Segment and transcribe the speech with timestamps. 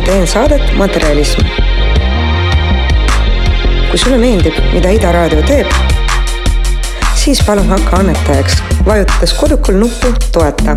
[0.00, 1.40] ja teen saadet Materjalism.
[3.90, 5.66] kui sulle meeldib, mida Ida Raadio teeb,
[7.18, 10.76] siis palun hakka annetajaks, vajutades kodukul nuppu toeta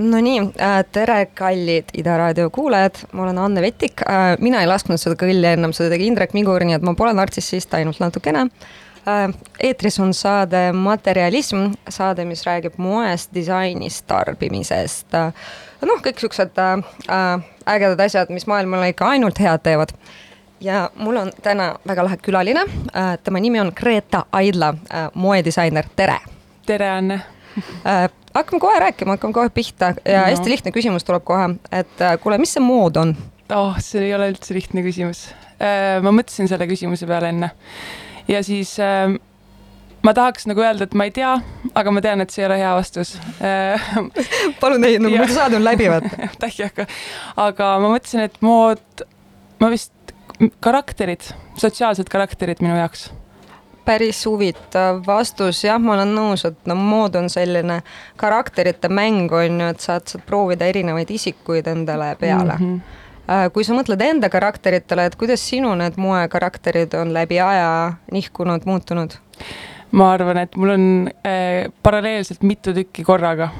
[0.00, 4.00] Nonii, äh, tere, kallid Ida raadio kuulajad, ma olen Anne Vetik.
[4.08, 7.12] Äh, mina ei lasknud seda kõlli ennem, seda tegi Indrek Migur, nii et ma pole
[7.12, 8.46] nartsissist, ainult natukene.
[9.04, 9.26] Äh,
[9.68, 15.18] eetris on saade Materjalism, saade, mis räägib moest, disainist, tarbimisest.
[15.84, 16.56] noh, kõik siuksed
[17.68, 19.92] ägedad asjad, mis maailmale ikka ainult head teevad
[20.60, 22.64] ja mul on täna väga lahe külaline,
[23.24, 24.72] tema nimi on Greta Aidla,
[25.14, 26.18] moedisainer, tere.
[26.66, 27.20] tere, Anne
[28.34, 30.26] hakkame kohe rääkima, hakkame kohe pihta ja no.
[30.30, 33.16] hästi lihtne küsimus tuleb kohe, et äh, kuule, mis see mood on?
[33.54, 35.28] oh, see ei ole üldse lihtne küsimus.
[35.60, 37.50] Äh, ma mõtlesin selle küsimuse peale enne
[38.30, 39.12] ja siis äh,
[40.06, 41.34] ma tahaks nagu öelda, et ma ei tea,
[41.76, 43.14] aga ma tean, et see ei ole hea vastus
[44.62, 46.12] palun ei, nagu muidu saade on läbi, vaata.
[46.30, 46.86] aitäh, aga,
[47.48, 49.06] aga ma mõtlesin, et mood,
[49.60, 49.92] ma vist,
[50.64, 53.10] karakterid, sotsiaalsed karakterid minu jaoks
[53.84, 57.80] päris huvitav vastus, jah, ma olen nõus, et no mood on selline
[58.20, 62.80] karakterite mäng on ju, et saad, saad proovida erinevaid isikuid endale peale mm.
[62.80, 63.50] -hmm.
[63.54, 69.18] kui sa mõtled enda karakteritele, et kuidas sinu need moekarakterid on läbi aja nihkunud, muutunud?
[69.92, 73.50] ma arvan, et mul on äh, paralleelselt mitu tükki korraga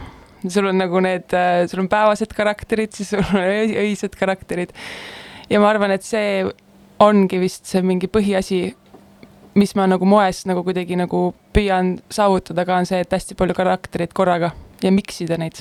[0.49, 1.35] sul on nagu need,
[1.69, 4.73] sul on päevased karakterid, siis sul on öised karakterid.
[5.51, 6.45] ja ma arvan, et see
[7.01, 8.61] ongi vist see mingi põhiasi,
[9.61, 13.57] mis ma nagu moes nagu kuidagi nagu püüan saavutada ka, on see, et hästi palju
[13.59, 14.55] karaktereid korraga
[14.85, 15.61] ja mix ida neid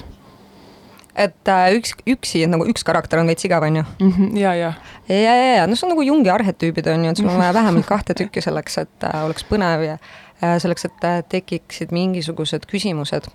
[1.20, 4.12] et äh, üks, üksi nagu üks karakter on veits igav, on ju mm.
[4.12, 4.74] -hmm, ja, ja.
[5.10, 7.54] ja, ja, ja no see on nagu Jungi arhetüübid on ju, et sul on vaja
[7.54, 9.98] vähemalt kahte tükki selleks, et äh, oleks põnev ja
[10.44, 13.28] äh, selleks, et äh, tekiksid mingisugused küsimused.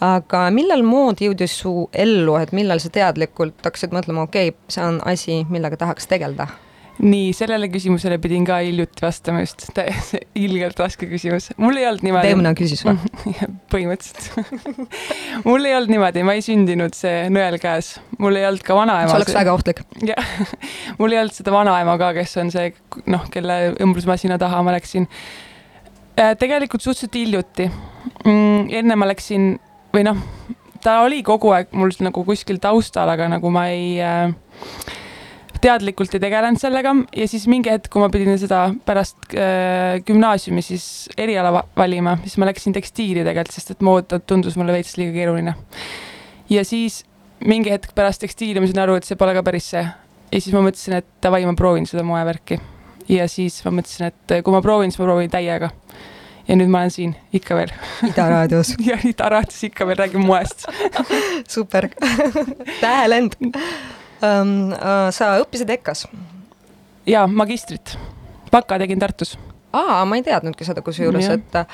[0.00, 4.84] aga millal mood jõudis su ellu, et millal sa teadlikult hakkasid mõtlema, okei okay,, see
[4.84, 6.50] on asi, millega tahaks tegeleda?
[7.00, 9.64] Nii, sellele küsimusele pidin ka hiljuti vastama just,
[10.44, 11.50] ilgelt raske küsimus.
[11.56, 12.32] mul ei olnud niimoodi.
[12.32, 12.98] Demna küsis või?
[13.72, 14.82] põhimõtteliselt
[15.48, 19.08] mul ei olnud niimoodi, ma ei sündinud see nõel käes, mul ei olnud ka vanaema.
[19.08, 19.82] see oleks väga ohtlik.
[20.06, 20.34] jah,
[21.00, 22.72] mul ei olnud seda vanaema ka, kes on see
[23.10, 25.08] noh, kelle õmblusmasina taha ma läksin.
[26.12, 27.70] Äh, tegelikult suhteliselt hiljuti
[28.26, 28.68] mm,.
[28.82, 29.54] enne ma läksin
[29.94, 30.20] või noh,
[30.84, 34.34] ta oli kogu aeg mul nagu kuskil taustal, aga nagu ma ei äh,
[35.62, 40.64] teadlikult ei tegelenud sellega ja siis mingi hetk, kui ma pidin seda pärast äh, gümnaasiumi
[40.64, 40.86] siis
[41.18, 45.54] eriala valima, siis ma läksin tekstiili tegelikult, sest et mood tundus mulle veits liiga keeruline.
[46.50, 47.02] ja siis
[47.46, 49.84] mingi hetk pärast tekstiili ma sain aru, et see pole ka päris see.
[50.32, 52.60] ja siis ma mõtlesin, et davai, ma proovin seda moevärki.
[53.08, 55.70] ja siis ma mõtlesin, et kui ma proovin, siis ma proovin täiega
[56.48, 57.72] ja nüüd ma olen siin ikka veel.
[58.08, 60.66] Ida raadios ja Ida raadios ikka veel räägin moest
[61.54, 61.88] super
[62.82, 63.38] tähelend.
[63.54, 66.06] Äh, sa õppisid EKA-s?
[67.06, 67.96] jaa, magistrit.
[68.52, 69.34] baka tegin Tartus
[69.72, 71.66] aa, ma ei teadnudki seda kusjuures, et äh,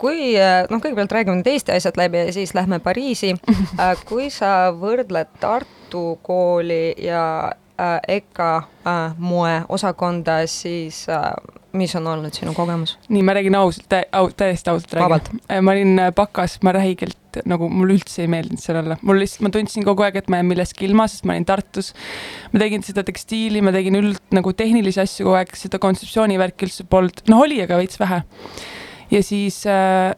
[0.00, 0.34] kui
[0.70, 3.34] noh, kõigepealt räägime need Eesti asjad läbi ja siis lähme Pariisi
[3.82, 3.94] äh,.
[4.08, 7.24] kui sa võrdled Tartu kooli ja
[7.80, 11.32] äh, EKA äh, moeosakonda, siis äh,
[11.72, 12.96] mis on olnud sinu kogemus?
[13.08, 15.40] nii, ma räägin ausalt tä, au, täiesti ausalt räägin.
[15.50, 19.20] Äh, ma olin äh, bakas, ma räigelt nagu mulle üldse ei meeldinud seal olla, mul
[19.20, 21.92] lihtsalt, ma tundsin kogu aeg, et ma jään millestki ilma, sest ma olin Tartus.
[22.52, 26.88] ma tegin seda tekstiili, ma tegin üld nagu tehnilisi asju kogu aeg, seda kontseptsioonivärki üldse
[26.88, 28.22] polnud, noh oli, aga veits vähe.
[29.12, 30.14] ja siis äh,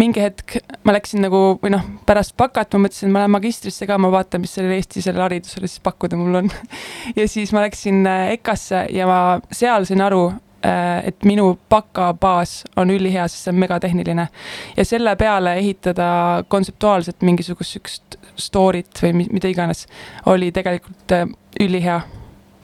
[0.00, 3.88] mingi hetk ma läksin nagu või noh, pärast bakat ma mõtlesin, et ma lähen magistrisse
[3.88, 6.52] ka, ma vaatan, mis sellel Eesti sellel haridusele siis pakkuda mul on
[7.18, 9.20] ja siis ma läksin äh, EKA-sse ja ma
[9.54, 14.28] seal sain aru, äh, et minu bakabaas on ülihea, sest see on megatehniline.
[14.76, 19.86] ja selle peale ehitada kontseptuaalselt mingisugust sihukest story't või mida iganes,
[20.26, 21.28] oli tegelikult äh,
[21.60, 22.00] ülihea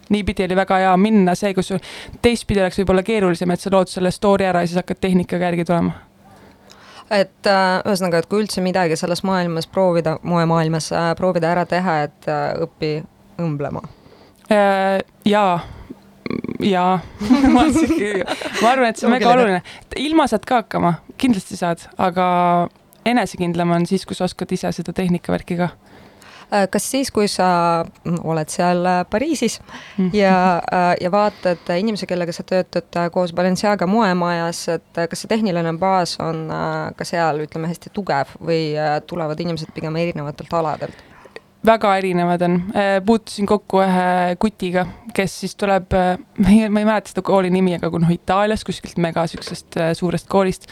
[0.08, 1.72] niipidi oli väga hea minna see, kus
[2.22, 5.64] teistpidi oleks võib-olla keerulisem, et sa lood selle story ära ja siis hakkad tehnikaga järgi
[5.66, 5.96] tulema
[7.10, 12.00] et äh, ühesõnaga, et kui üldse midagi selles maailmas proovida, moemaailmas äh, proovida ära teha,
[12.08, 12.92] et äh, õpi
[13.42, 13.82] õmblema
[14.50, 14.98] äh,.
[15.26, 15.60] jaa,
[16.64, 16.98] jaa.
[18.62, 19.62] Ma arvan, et see on väga oluline,
[20.00, 22.26] ilma saad ka hakkama, kindlasti saad, aga
[23.06, 25.70] enesekindlam on siis, kui sa oskad ise seda tehnikavärki ka.
[26.46, 27.48] Äh, kas siis, kui sa
[28.06, 29.58] oled seal äh, Pariisis
[29.98, 30.12] mhm.
[30.14, 35.74] ja, äh, ja vaatad inimesi, kellega sa töötad koos Balenciaga moemajas, et kas see tehniline
[35.82, 36.46] baas on
[36.96, 38.76] ka seal, ütleme, hästi tugev või
[39.10, 41.02] tulevad inimesed pigem erinevatelt aladelt?
[41.66, 42.56] Väga erinevad on,
[43.06, 44.86] puutusin kokku ühe kutiga,
[45.16, 49.26] kes siis tuleb, ma ei mäleta seda kooli nimi, aga kui noh, Itaalias kuskilt mega
[49.30, 50.68] siuksest suurest koolist,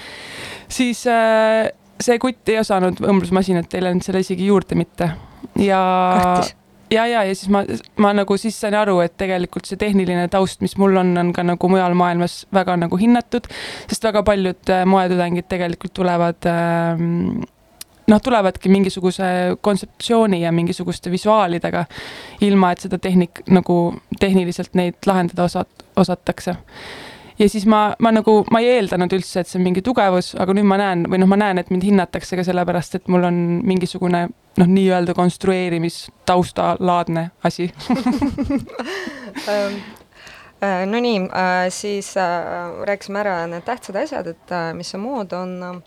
[0.69, 5.11] siis see kutt ei osanud õmblusmasinat, ei läinud selle isegi juurde mitte.
[5.61, 5.81] Ja
[6.19, 6.55] Kahtis
[6.95, 7.63] ja, ja, ja siis ma,
[8.01, 11.45] ma nagu siis sain aru, et tegelikult see tehniline taust, mis mul on, on ka
[11.47, 13.49] nagu mujal maailmas väga nagu hinnatud,
[13.91, 17.05] sest väga paljud äh, moetudengid tegelikult tulevad äh,
[18.11, 19.25] noh, tulevadki mingisuguse
[19.61, 21.85] kontseptsiooni ja mingisuguste visuaalidega,
[22.45, 26.57] ilma et seda tehnik nagu tehniliselt neid lahendada osat-, osatakse.
[27.39, 30.55] Ja siis ma, ma nagu, ma ei eeldanud üldse, et see on mingi tugevus, aga
[30.55, 33.37] nüüd ma näen või noh, ma näen, et mind hinnatakse ka sellepärast, et mul on
[33.67, 37.65] mingisugune noh, nii-öelda konstrueerimistaustalaadne asi.
[39.35, 39.83] Ähm,
[40.63, 42.23] äh, Nonii, äh, siis äh,
[42.87, 45.83] rääkisime ära need tähtsad asjad, et mis see mood on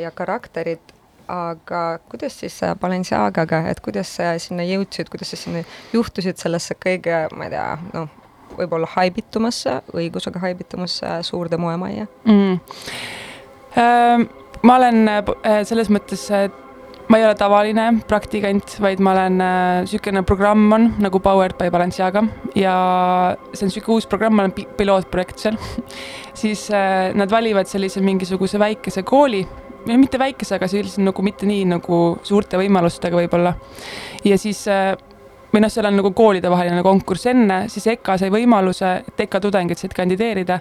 [0.00, 0.95] ja karakterid,
[1.28, 5.64] aga kuidas siis Balenciagaga, et kuidas sa sinna jõudsid, kuidas sa sinna
[5.94, 8.08] juhtusid sellesse kõige, ma ei tea, noh,
[8.56, 12.60] võib-olla haibitumasse, õigusega haibitumasse suurde moemajja mm.?
[14.66, 16.22] ma olen äh, selles mõttes,
[17.10, 19.36] ma ei ole tavaline praktikant, vaid ma olen
[19.84, 22.24] niisugune äh, programm on nagu Powered by Balenciaga
[22.56, 22.76] ja
[23.52, 25.60] see on niisugune uus programm, ma olen pilootprojekt seal
[26.40, 29.44] siis äh, nad valivad sellise mingisuguse väikese kooli,
[29.86, 33.54] mitte väikese, aga sellise nagu mitte nii nagu suurte võimalustega võib-olla.
[34.24, 34.94] ja siis äh,
[35.52, 39.80] või noh, seal on nagu koolidevaheline konkurss enne, siis EKA sai võimaluse, et EKA tudengid
[39.80, 40.60] said kandideerida.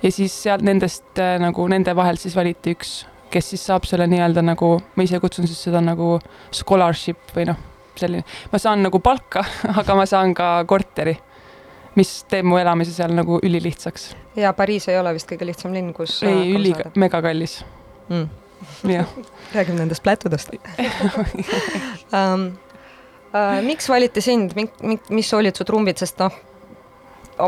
[0.00, 3.00] Ja siis sealt nendest äh, nagu nende vahelt siis valiti üks
[3.30, 6.16] kes siis saab selle nii-öelda nagu, ma ise kutsun siis seda nagu
[6.56, 7.58] scholarship või noh,
[7.94, 9.44] selline, ma saan nagu palka,
[9.80, 11.14] aga ma saan ka korteri
[11.98, 14.10] mis teeb mu elamise seal nagu ülilihtsaks.
[14.38, 17.60] ja Pariis ei ole vist kõige lihtsam linn, kus ei, üli, megakallis.
[18.08, 18.28] Mm..
[19.54, 20.50] Räägime nendest plätudest.
[22.12, 22.46] Um,
[23.34, 24.50] uh, miks valiti sind,
[25.08, 26.34] mis olid su trumbid, sest noh,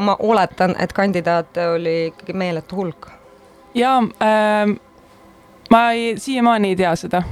[0.00, 3.10] ma oletan, et kandidaate oli ikkagi meeletu hulk.
[3.74, 4.76] jaa ähm,,
[5.70, 7.22] ma ei, siiamaani ei tea seda.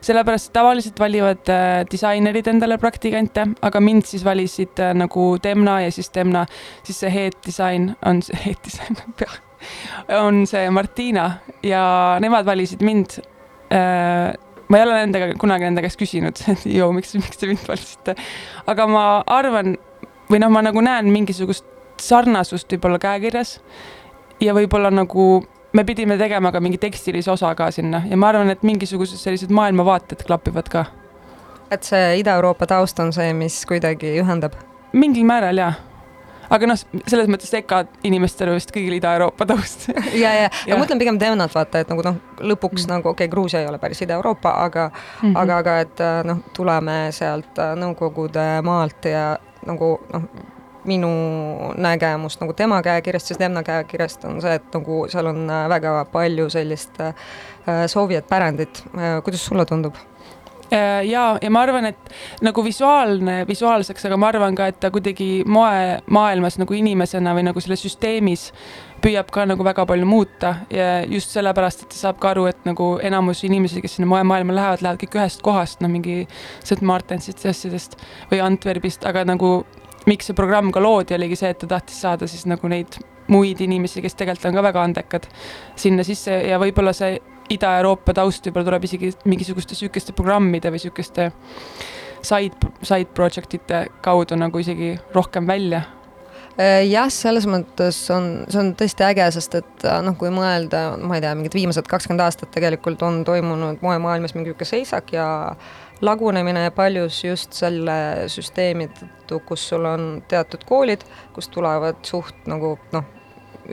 [0.00, 5.92] Sellepärast tavaliselt valivad äh, disainerid endale praktikante, aga mind siis valisid äh, nagu Demna ja
[5.92, 6.46] siis Demna,
[6.82, 8.98] siis see head disain on see head disain
[10.18, 11.30] on see Martina
[11.62, 11.84] ja
[12.22, 13.18] nemad valisid mind
[13.72, 14.34] äh,
[14.68, 18.16] ma ei ole nendega kunagi nende käest küsinud, et joo, miks, miks te mind valisite.
[18.66, 19.76] aga ma arvan
[20.30, 21.66] või noh, ma nagu näen mingisugust
[22.02, 23.56] sarnasust võib-olla käekirjas
[24.42, 25.44] ja võib-olla nagu
[25.76, 29.52] me pidime tegema ka mingi tekstilise osa ka sinna ja ma arvan, et mingisugused sellised
[29.54, 30.84] maailmavaated klapivad ka.
[31.70, 34.58] et see Ida-Euroopa taust on see, mis kuidagi ühendab?
[34.92, 35.74] mingil määral jaa
[36.50, 39.88] aga noh, selles mõttes EKA inimestel vist kõigil Ida-Euroopa taust
[40.22, 42.92] ja, ja, ja ma mõtlen pigem teemat vaata, et nagu noh, lõpuks mm.
[42.94, 45.38] nagu okei okay,, Gruusia ei ole päris Ida-Euroopa, aga mm, -hmm.
[45.42, 49.30] aga, aga et noh, tuleme sealt Nõukogude maalt ja
[49.66, 50.28] nagu noh
[50.86, 51.08] minu
[51.76, 55.94] nägemus nagu tema käekirjast, siis tema käekirjast on see, et nagu seal on äh, väga
[56.12, 57.14] palju sellist äh,
[57.90, 59.98] Soviet pärandit, äh, kuidas sulle tundub?
[60.70, 62.10] Ja, ja ma arvan, et
[62.44, 67.62] nagu visuaalne visuaalseks, aga ma arvan ka, et ta kuidagi moemaailmas nagu inimesena või nagu
[67.62, 68.50] selles süsteemis
[69.04, 72.64] püüab ka nagu väga palju muuta ja just sellepärast, et ta saab ka aru, et
[72.68, 76.24] nagu enamus inimesi, kes sinna moemaailma lähevad, lähevad kõik ühest kohast, no mingi
[76.64, 77.98] St Martinsist ja asjadest
[78.32, 79.60] või Antwerpist, aga nagu
[80.06, 82.98] miks see programm ka loodi, oligi see, et ta tahtis saada siis nagu neid
[83.30, 85.26] muid inimesi, kes tegelikult on ka väga andekad
[85.78, 87.18] sinna sisse ja võib-olla see
[87.52, 91.30] Ida-Euroopa taust võib-olla tuleb isegi mingisuguste sihukeste programmide või sihukeste
[92.26, 95.82] side, side project ite kaudu nagu isegi rohkem välja.
[96.56, 100.94] Äh, jah, selles mõttes on, see on tõesti äge, sest et äh, noh, kui mõelda,
[100.96, 105.26] ma ei tea, mingid viimased kakskümmend aastat tegelikult on toimunud moemaailmas mingi niisugune seisak ja
[106.00, 107.98] lagunemine paljus just selle
[108.32, 111.04] süsteemi tõttu, kus sul on teatud koolid,
[111.36, 113.12] kust tulevad suht nagu noh,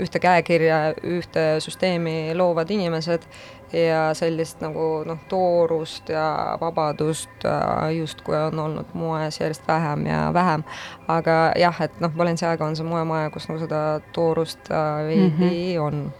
[0.03, 3.25] ühte käekirja, ühte süsteemi loovad inimesed
[3.73, 7.45] ja sellist nagu noh, toorust ja vabadust
[7.97, 10.63] justkui on olnud moes järjest vähem ja vähem.
[11.07, 15.39] aga jah, et noh, Balenciaga on see moemaja, kus nagu seda toorust äh, veidi mm
[15.39, 15.81] -hmm.
[15.81, 16.13] on.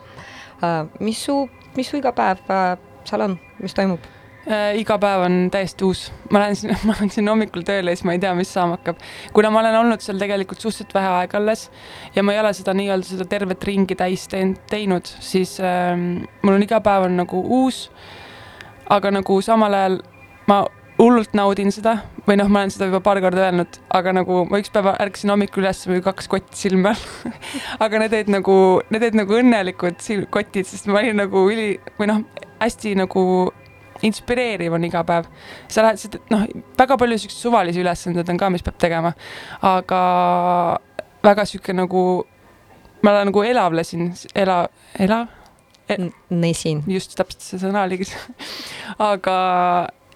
[0.63, 4.12] Äh, mis su, mis su igapäev äh, seal on, mis toimub?
[4.47, 4.73] Äh,?
[4.79, 8.07] iga päev on täiesti uus, ma lähen sinna, ma lähen sinna hommikul tööle ja siis
[8.07, 9.01] ma ei tea, mis saama hakkab.
[9.33, 11.69] kuna ma olen olnud seal tegelikult suhteliselt vähe aega alles
[12.15, 16.67] ja ma ei ole seda nii-öelda seda tervet ringi täis teinud, siis äh, mul on
[16.67, 17.89] iga päev on nagu uus.
[18.89, 20.01] aga nagu samal ajal
[20.47, 20.63] ma
[20.99, 21.97] hullult naudin seda
[22.27, 25.33] või noh, ma olen seda juba paar korda öelnud, aga nagu ma üks päev ärkasin
[25.33, 27.33] hommikul üles või kaks kotti silme all
[27.83, 28.55] aga need olid nagu,
[28.93, 31.67] need olid nagu õnnelikud kotid, sest ma olin nagu üli
[31.99, 32.23] või noh,
[32.61, 33.23] hästi nagu
[34.03, 35.29] inspireeriv on iga päev.
[35.67, 36.45] sa lähed, noh,
[36.79, 39.13] väga palju siukseid suvalisi ülesandeid on ka, mis peab tegema,
[39.61, 40.01] aga
[41.23, 42.03] väga sihuke nagu,
[43.03, 44.63] ma nagu elavlesin, ela,
[44.99, 45.27] elav
[45.89, 45.97] e,?
[46.29, 46.83] nesin.
[46.87, 48.07] just, täpselt see sõna oligi
[49.11, 49.35] aga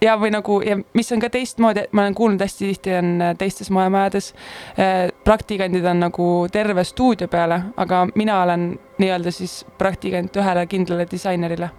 [0.02, 3.70] ja või nagu ja mis on ka teistmoodi, ma olen kuulnud hästi tihti on teistes
[3.74, 4.32] moemajades
[4.76, 11.08] eh,, praktikandid on nagu terve stuudio peale, aga mina olen nii-öelda siis praktikant ühele kindlale
[11.10, 11.70] disainerile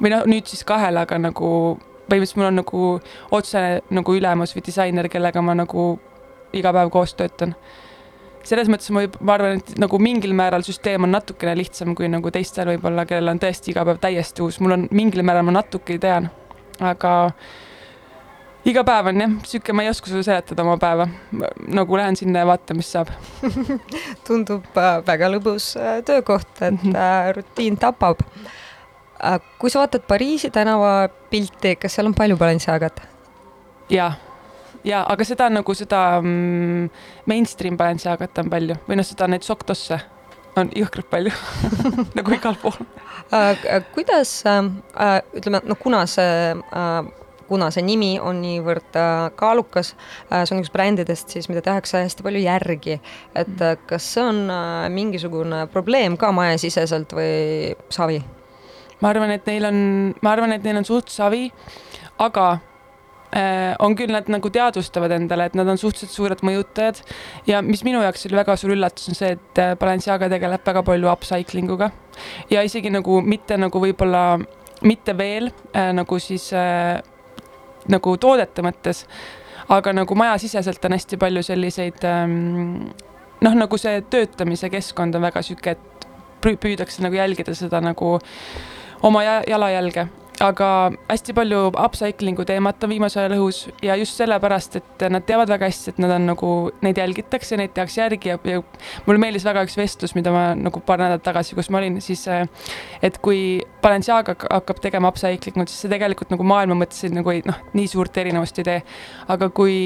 [0.00, 1.50] või noh, nüüd siis kahele, aga nagu
[2.04, 2.82] põhimõtteliselt mul on nagu
[3.34, 5.94] otsene nagu ülemus või disainer, kellega ma nagu
[6.54, 7.54] iga päev koos töötan.
[8.44, 12.30] selles mõttes ma, ma arvan, et nagu mingil määral süsteem on natukene lihtsam kui nagu
[12.30, 15.96] teistel võib-olla, kellel on tõesti iga päev täiesti uus, mul on mingil määral, ma natuke
[15.98, 16.28] tean,
[16.80, 17.14] aga
[18.68, 21.08] iga päev on jah, sihuke, ma ei oska sulle seletada oma päeva.
[21.68, 23.08] nagu lähen sinna ja vaatan, mis saab
[24.26, 26.96] tundub äh, väga lõbus äh, töökoht, et mhm.
[26.96, 28.20] äh, rutiin tapab
[29.58, 33.02] kui sa vaatad Pariisi tänavapilti, kas seal on palju Balenciagat?
[33.90, 34.12] jaa,
[34.84, 36.90] jaa, aga seda nagu seda mm,
[37.30, 40.00] mainstream Balenciagat on palju või noh, seda neid Soktosse
[40.60, 41.34] on jõhkralt palju
[42.18, 43.66] nagu igal pool uh,.
[43.94, 44.70] kuidas uh,
[45.34, 47.04] ütleme, no kuna see uh,
[47.48, 49.92] kuna see nimi on niivõrd äh, kaalukas,
[50.30, 52.96] see on üks brändidest siis, mida tehakse hästi palju järgi,
[53.36, 58.22] et kas see on äh, mingisugune probleem ka majasiseselt või savi?
[59.02, 59.80] Ma arvan, et neil on,
[60.22, 61.48] ma arvan, et neil on suht savi,
[62.22, 62.46] aga
[63.34, 67.02] äh, on küll, nad nagu teadvustavad endale, et nad on suhteliselt suured mõjutajad.
[67.50, 70.84] Ja mis minu jaoks oli väga suur üllatus, on see, et äh, Balenciaga tegeleb väga
[70.86, 71.90] palju upcycling uga
[72.50, 74.38] ja isegi nagu mitte nagu võib-olla
[74.86, 77.00] mitte veel äh, nagu siis äh,
[77.90, 79.04] nagu toodete mõttes,
[79.72, 82.92] aga nagu majasiseselt on hästi palju selliseid ähm,
[83.44, 86.08] noh, nagu see töötamise keskkond on väga sihuke, et
[86.44, 88.18] püüdakse nagu jälgida seda nagu
[89.04, 90.08] oma jalajälge
[90.42, 90.68] aga
[91.08, 95.68] hästi palju upcycling'u teemat on viimasel ajal õhus ja just sellepärast, et nad teavad väga
[95.68, 96.50] hästi, et nad on nagu,
[96.84, 98.62] neid jälgitakse, neid tehakse järgi ja, ja
[99.06, 102.24] mulle meeldis väga üks vestlus, mida ma nagu paar nädalat tagasi, kus ma olin, siis
[103.04, 107.44] et kui Balenciaga hakkab tegema upcycling ut, siis see tegelikult nagu maailma mõttes nagu ei
[107.46, 108.80] noh, nii suurt erinevust ei tee.
[109.30, 109.76] aga kui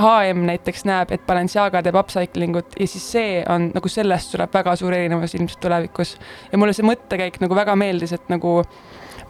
[0.00, 4.54] HM näiteks näeb, et Balenciaga teeb upcycling ut ja siis see on nagu sellest tuleb
[4.54, 6.16] väga suur erinevus ilmselt tulevikus.
[6.52, 8.62] ja mulle see mõttekäik nagu väga meeldis, et nagu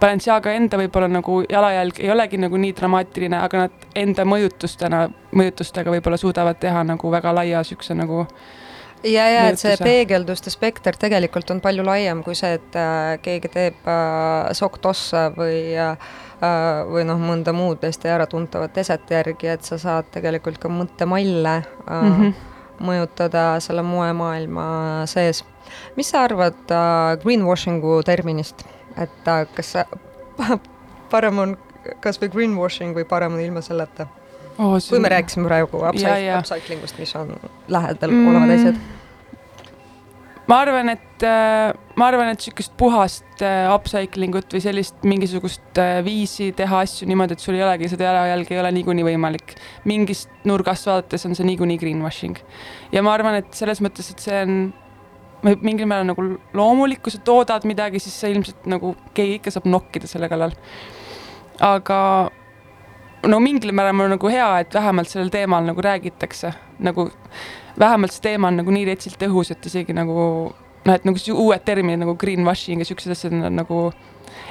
[0.00, 5.94] Balenciaga enda võib-olla nagu jalajälg ei olegi nagu nii dramaatiline, aga nad enda mõjutustena, mõjutustega
[5.94, 8.26] võib-olla suudavad teha nagu väga laia siukse nagu
[9.04, 13.50] ja, ja et see peegelduste spekter tegelikult on palju laiem kui see, et äh, keegi
[13.52, 16.12] teeb äh, sokk tossa või äh,
[16.90, 21.90] või noh, mõnda muud hästi äratuntavat eset järgi, et sa saad tegelikult ka mõttemalle äh,
[21.90, 22.32] mm -hmm.
[22.86, 25.44] mõjutada selle moemaailma sees.
[25.96, 28.64] mis sa arvad äh, greenwashing'u terminist?
[28.96, 29.74] et äh, kas
[31.12, 31.56] parem on
[32.00, 34.06] kas või greenwashing või parem on ilma selleta
[34.58, 34.78] oh,?
[34.88, 37.36] kui me rääkisime praegu upcycling ust, mis on
[37.68, 38.28] lähedal mm.
[38.28, 39.01] olevad asjad
[40.50, 45.80] ma arvan, et äh, ma arvan, et sihukest puhast äh, upcycling ut või sellist mingisugust
[46.06, 49.56] viisi teha asju niimoodi, et sul ei olegi seda jalajälge, ei ole niikuinii võimalik.
[49.88, 52.38] mingist nurgast vaadates on see niikuinii greenwashing.
[52.92, 54.72] ja ma arvan, et selles mõttes, et see on
[55.42, 59.66] mingil määral nagu loomulik, kui sa toodad midagi, siis sa ilmselt nagu keegi ikka saab
[59.70, 60.54] nokkida selle kallal.
[61.62, 61.98] aga
[63.28, 66.52] no mingil määral on nagu hea, et vähemalt sellel teemal nagu räägitakse,
[66.82, 67.08] nagu
[67.78, 70.16] vähemalt see teema on nagu nii retsilt õhus, et isegi nagu
[70.84, 73.86] noh, et nagu uued terminid nagu greenwashing ja siuksed asjad on nagu,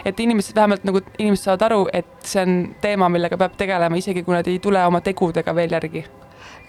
[0.05, 4.23] et inimesed vähemalt nagu inimesed saavad aru, et see on teema, millega peab tegelema, isegi
[4.23, 6.05] kui nad ei tule oma tegudega veel järgi.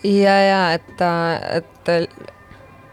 [0.05, 0.95] ja, ja et,
[1.57, 1.93] et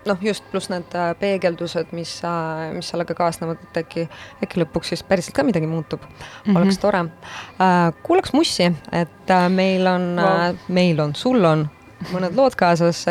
[0.06, 4.06] noh, just pluss need äh, peegeldused, mis, äh, mis sellega kaasnevad, et äkki,
[4.44, 6.14] äkki lõpuks siis päriselt ka midagi muutub mm,
[6.46, 6.58] -hmm.
[6.58, 7.00] oleks tore.
[7.00, 11.68] Äh, kuulaks Mussi, et meil on wow., meil on, sul on
[12.14, 13.06] mõned lood kaasas,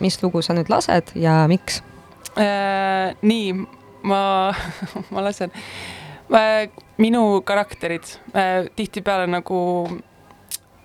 [0.00, 1.82] mis lugu sa nüüd lased ja miks
[2.36, 3.14] äh,?
[3.22, 3.52] nii,
[4.02, 4.54] ma
[5.12, 5.52] ma lasen
[6.34, 9.58] äh,, minu karakterid äh, tihtipeale nagu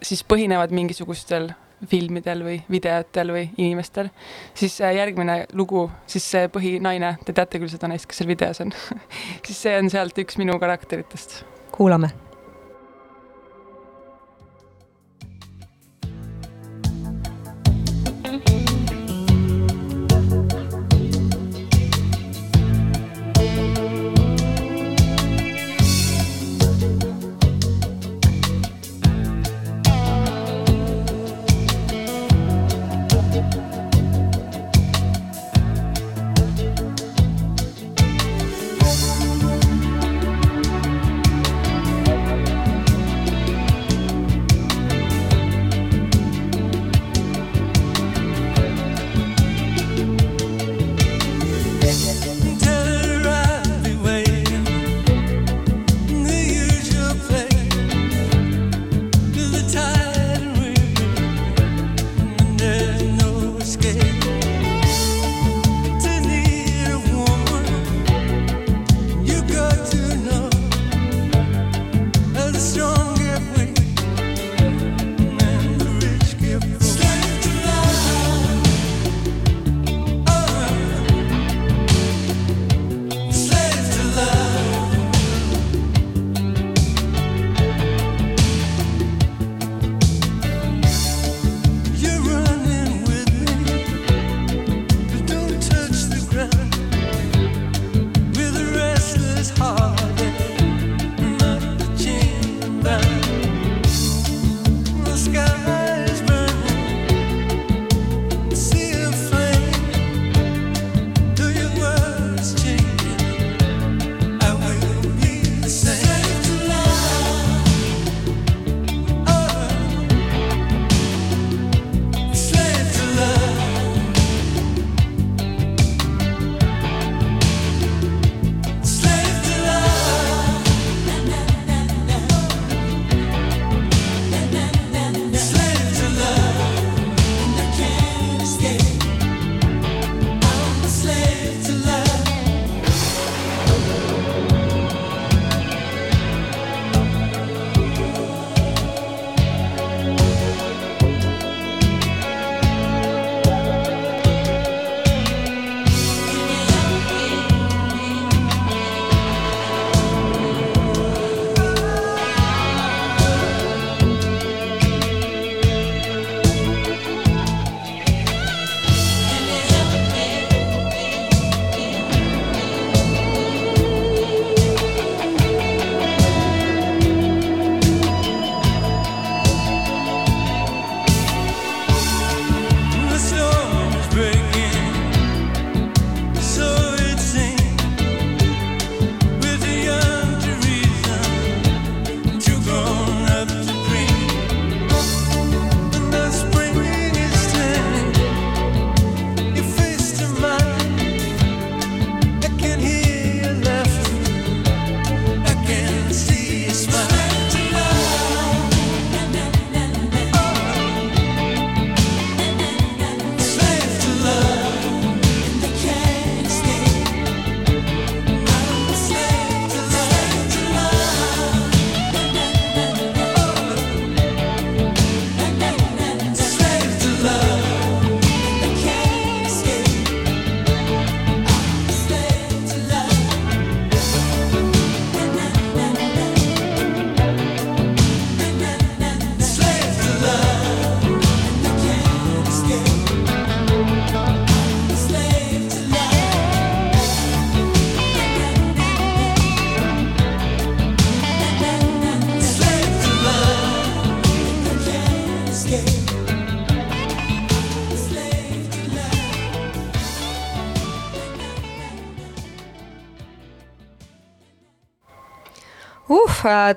[0.03, 1.49] siis põhinevad mingisugustel
[1.85, 4.09] filmidel või videotel või inimestel,
[4.57, 8.73] siis järgmine lugu, siis see põhinaine, te teate küll seda naist, kes seal videos on
[9.47, 11.43] siis see on sealt üks minu karakteritest.
[11.71, 12.26] kuulame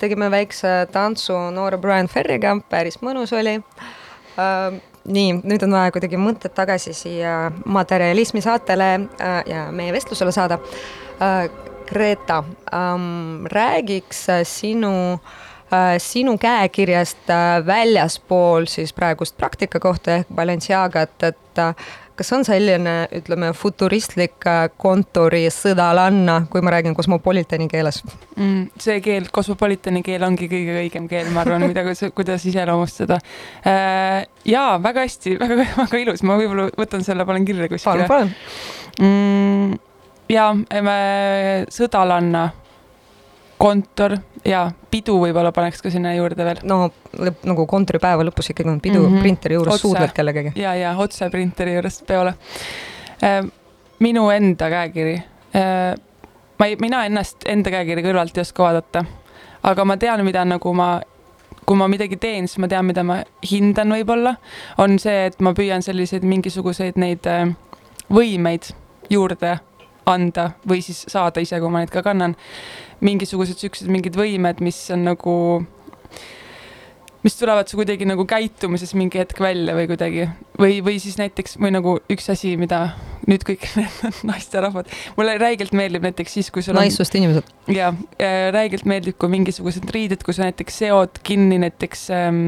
[0.01, 4.79] tegime väikse tantsu noore Brian Ferriga, päris mõnus oli uh,.
[5.11, 10.61] nii, nüüd on vaja kuidagi mõtted tagasi siia materjalismi saatele uh, ja meie vestlusele saada
[10.61, 11.69] uh,.
[11.91, 14.93] Greta um,, räägiks sinu
[15.99, 17.31] sinu käekirjast
[17.67, 21.61] väljaspool siis praegust praktika kohta ehk Balenciagat, et
[22.21, 28.03] kas on selline, ütleme, futuristlik äh, kontori sõdalanna, kui ma räägin kosmopolitani keeles
[28.37, 28.67] mm,?
[28.81, 33.17] see keel, kosmopolitani keel ongi kõige õigem keel, ma arvan, mida, kuidas iseloomustada
[33.65, 34.27] äh,.
[34.45, 38.05] jaa, väga hästi, väga, väga ilus, ma võib-olla võtan selle, panen kirja kuskile.
[38.11, 38.35] palun,
[39.01, 39.79] palun mm,.
[40.37, 40.53] jaa,
[41.73, 42.51] sõdalanna
[43.61, 46.61] kontor ja pidu võib-olla paneks ka sinna juurde veel.
[46.65, 49.21] no lõpp, nagu kontoripäeva lõpus ikkagi on pidu mm -hmm.
[49.21, 50.53] printeri juures, suudled kellegagi.
[50.57, 52.35] ja, ja otse printeri juurest peole
[53.23, 53.45] äh,.
[53.99, 55.23] minu enda käekiri
[55.55, 55.95] äh,.
[56.59, 59.05] ma ei, mina ennast enda käekirja kõrvalt ei oska vaadata,
[59.63, 61.01] aga ma tean, mida nagu ma
[61.67, 64.35] kui ma midagi teen, siis ma tean, mida ma hindan võib-olla,
[64.79, 67.53] on see, et ma püüan selliseid mingisuguseid neid äh,
[68.11, 68.73] võimeid
[69.11, 69.59] juurde
[70.11, 72.35] anda või siis saada ise, kui ma neid ka kannan.
[73.05, 75.35] Mingisugused siuksed mingid võimed, mis on nagu,
[77.25, 80.27] mis tulevad su kuidagi nagu käitumises mingi hetk välja või kuidagi
[80.61, 82.91] või, või siis näiteks või nagu üks asi, mida
[83.29, 86.83] nüüd kõik need naisterahvad, mulle räigelt meeldib näiteks siis, kui sul on.
[86.85, 87.53] naissoost inimesed.
[87.73, 87.93] ja
[88.55, 92.43] räigelt meeldib, kui mingisugused riided, kui sa näiteks seod kinni näiteks ähm,,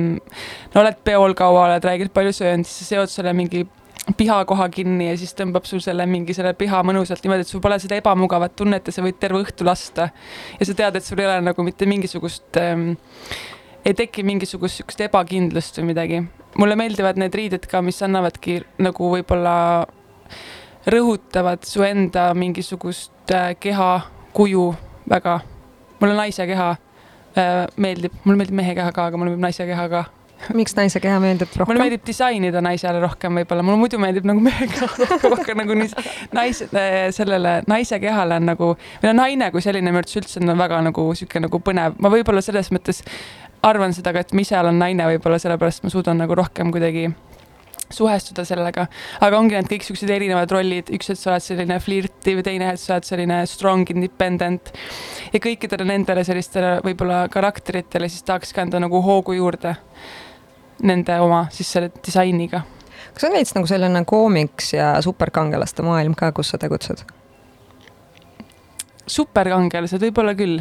[0.75, 3.67] no oled peol kaua, oled räigelt palju söönud, siis sa seod selle mingi
[4.17, 7.79] pihakoha kinni ja siis tõmbab sul selle mingi selle piha mõnusalt niimoodi, et sul pole
[7.83, 10.09] seda ebamugavat tunnet ja sa võid terve õhtu lasta.
[10.59, 12.97] ja sa tead, et sul ei ole nagu mitte mingisugust ähm,,
[13.85, 16.23] ei teki mingisugust sihukest ebakindlust või midagi.
[16.59, 19.87] mulle meeldivad need riided ka, mis annavadki nagu võib-olla
[20.91, 23.93] rõhutavad su enda mingisugust äh, keha
[24.35, 24.73] kuju
[25.11, 25.41] väga.
[26.01, 26.73] mulle naise keha
[27.39, 30.05] äh, meeldib, mulle meeldib mehe keha ka, aga mulle meeldib naise keha ka
[30.57, 31.71] miks naise keha meeldib rohkem?
[31.71, 35.79] mulle meeldib disainida naisele rohkem võib-olla, mulle muidu meeldib nagu mehe keha rohkem, aga nagu
[35.79, 35.91] nii
[36.37, 36.69] naise,
[37.17, 40.81] sellele naise kehale on nagu, või no naine kui selline minu arvates üldse on väga
[40.89, 43.05] nagu sihuke nagu põnev, ma võib-olla selles mõttes
[43.63, 47.11] arvan seda ka, et ma ise olen naine võib-olla sellepärast ma suudan nagu rohkem kuidagi
[47.93, 48.87] suhestuda sellega,
[49.21, 52.81] aga ongi need kõik siuksed erinevad rollid, üks, et sa oled selline flirtiv, teine, et
[52.81, 54.73] sa oled selline strong independent.
[55.35, 59.77] Ja kõikidele nendele sellistele võib-olla karakteritele siis tahakski anda nagu hoogu juurde
[60.83, 62.63] nende oma siis selle disainiga.
[63.15, 67.05] kas on veits nagu selline koomiks ja superkangelaste maailm ka, kus sa tegutsed?
[69.07, 70.61] superkangelased võib-olla küll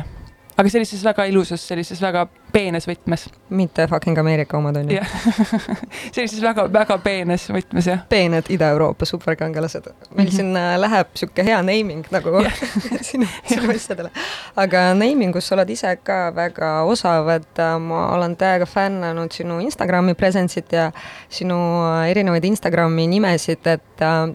[0.61, 3.25] aga sellises väga ilusas, sellises väga peenes võtmes.
[3.49, 4.97] mitte fucking Ameerika omad on ju?
[4.99, 5.13] jah
[6.15, 8.03] sellises väga-väga peenes võtmes jah.
[8.09, 9.87] peened Ida-Euroopa superkangelased.
[9.87, 10.35] meil mm -hmm.
[10.35, 12.43] siin äh, läheb sihuke hea naming nagu
[13.09, 14.11] sinu, sinu asjadele.
[14.55, 19.31] aga naming us sa oled ise ka väga osav, et äh, ma olen täiega fännanud
[19.31, 20.91] sinu Instagrami presence'it ja
[21.29, 23.81] sinu äh, erinevaid Instagrami nimesid, et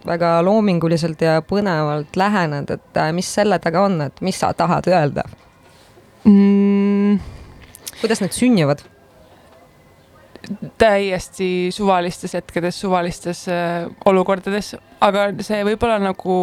[0.07, 5.25] väga loominguliselt ja põnevalt lähened, et mis selle taga on, et mis sa tahad öelda
[6.27, 7.19] mm.?
[8.03, 8.85] kuidas need sünnivad?
[10.79, 16.37] täiesti suvalistes hetkedes, suvalistes äh, olukordades, aga see võib olla nagu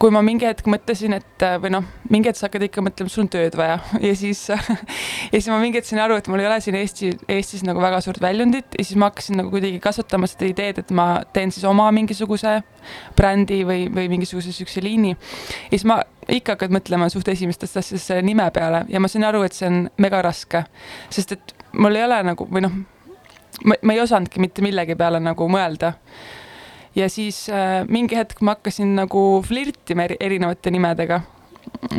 [0.00, 3.12] kui ma mingi hetk mõtlesin, et äh, või noh, mingi hetk sa hakkad ikka mõtlema,
[3.12, 3.78] sul on tööd vaja.
[4.06, 4.58] Ja siis ja
[5.32, 8.02] siis ma mingi hetk sain aru, et mul ei ole siin Eesti, Eestis nagu väga
[8.04, 8.76] suurt väljundit.
[8.76, 12.58] Ja siis ma hakkasin nagu kuidagi kasvatama seda ideed, et ma teen siis oma mingisuguse
[13.16, 15.16] brändi või, või mingisuguse siukse liini.
[15.16, 18.84] ja siis ma ikka hakkad mõtlema suht esimestest asjadest selle nime peale.
[18.92, 20.66] Ja ma sain aru, et see on mega raske,
[21.10, 22.80] sest et mul ei ole nagu või noh,
[23.64, 25.94] ma ei osanudki mitte millegi peale nagu mõelda
[26.96, 31.22] ja siis äh, mingi hetk ma hakkasin nagu flirtima eri, erinevate nimedega.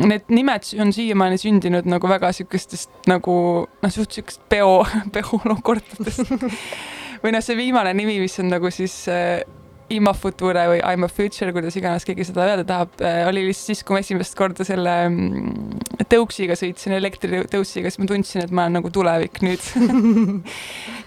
[0.00, 3.34] Need nimed on siiamaani sündinud nagu väga siukestest nagu
[3.68, 4.80] noh, suht siukest peo,
[5.14, 6.32] peolukordadest
[7.22, 9.42] või noh, see viimane nimi, mis on nagu siis äh,
[9.90, 13.46] Ima Future või I m a future, kuidas iganes keegi seda öelda tahab, äh, oli
[13.46, 18.52] lihtsalt siis, kui ma esimest korda selle mm, tõuksiga sõitsin, elektritõuksiga, siis ma tundsin, et
[18.52, 19.64] ma olen nagu tulevik nüüd.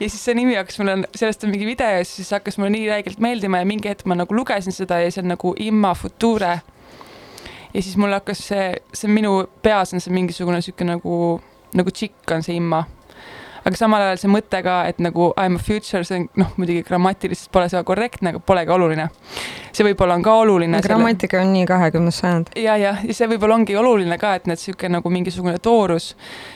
[0.02, 2.88] Ja siis see nimi hakkas mulle, sellest on mingi video ja siis hakkas mulle nii
[2.90, 6.56] räigelt meeldima ja mingi hetk ma nagu lugesin seda ja see on nagu Ima Future.
[7.74, 11.20] ja siis mul hakkas see, see minu peas on see mingisugune sihuke nagu,
[11.78, 12.82] nagu tšikk on see Imma
[13.62, 16.54] aga samal ajal see mõte ka, et nagu I m a future, see on noh,
[16.60, 19.08] muidugi grammatiliselt pole see korrektne, aga polegi oluline.
[19.72, 20.82] see võib-olla on ka oluline.
[20.86, 21.48] grammatika selle...
[21.48, 22.54] on nii kahekümnes sajand.
[22.60, 26.14] ja, ja, ja see võib-olla ongi oluline ka, et need sihuke nagu mingisugune toorus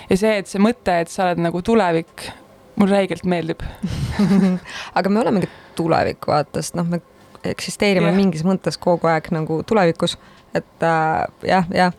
[0.09, 2.29] ja see, et see mõte, et sa oled nagu tulevik
[2.75, 3.61] mul räigelt meeldib
[4.97, 7.01] aga me olemegi tuleviku vaatest, noh, me
[7.45, 8.17] eksisteerime yeah.
[8.17, 10.17] mingis mõttes kogu aeg nagu tulevikus,
[10.57, 11.93] et äh, jah, jah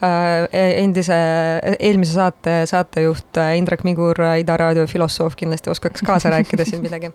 [0.00, 1.16] endise,
[1.78, 7.10] eelmise saate saatejuht äh, Indrek Migur, Ida raadio filosoof kindlasti oskaks kaasa rääkida siin midagi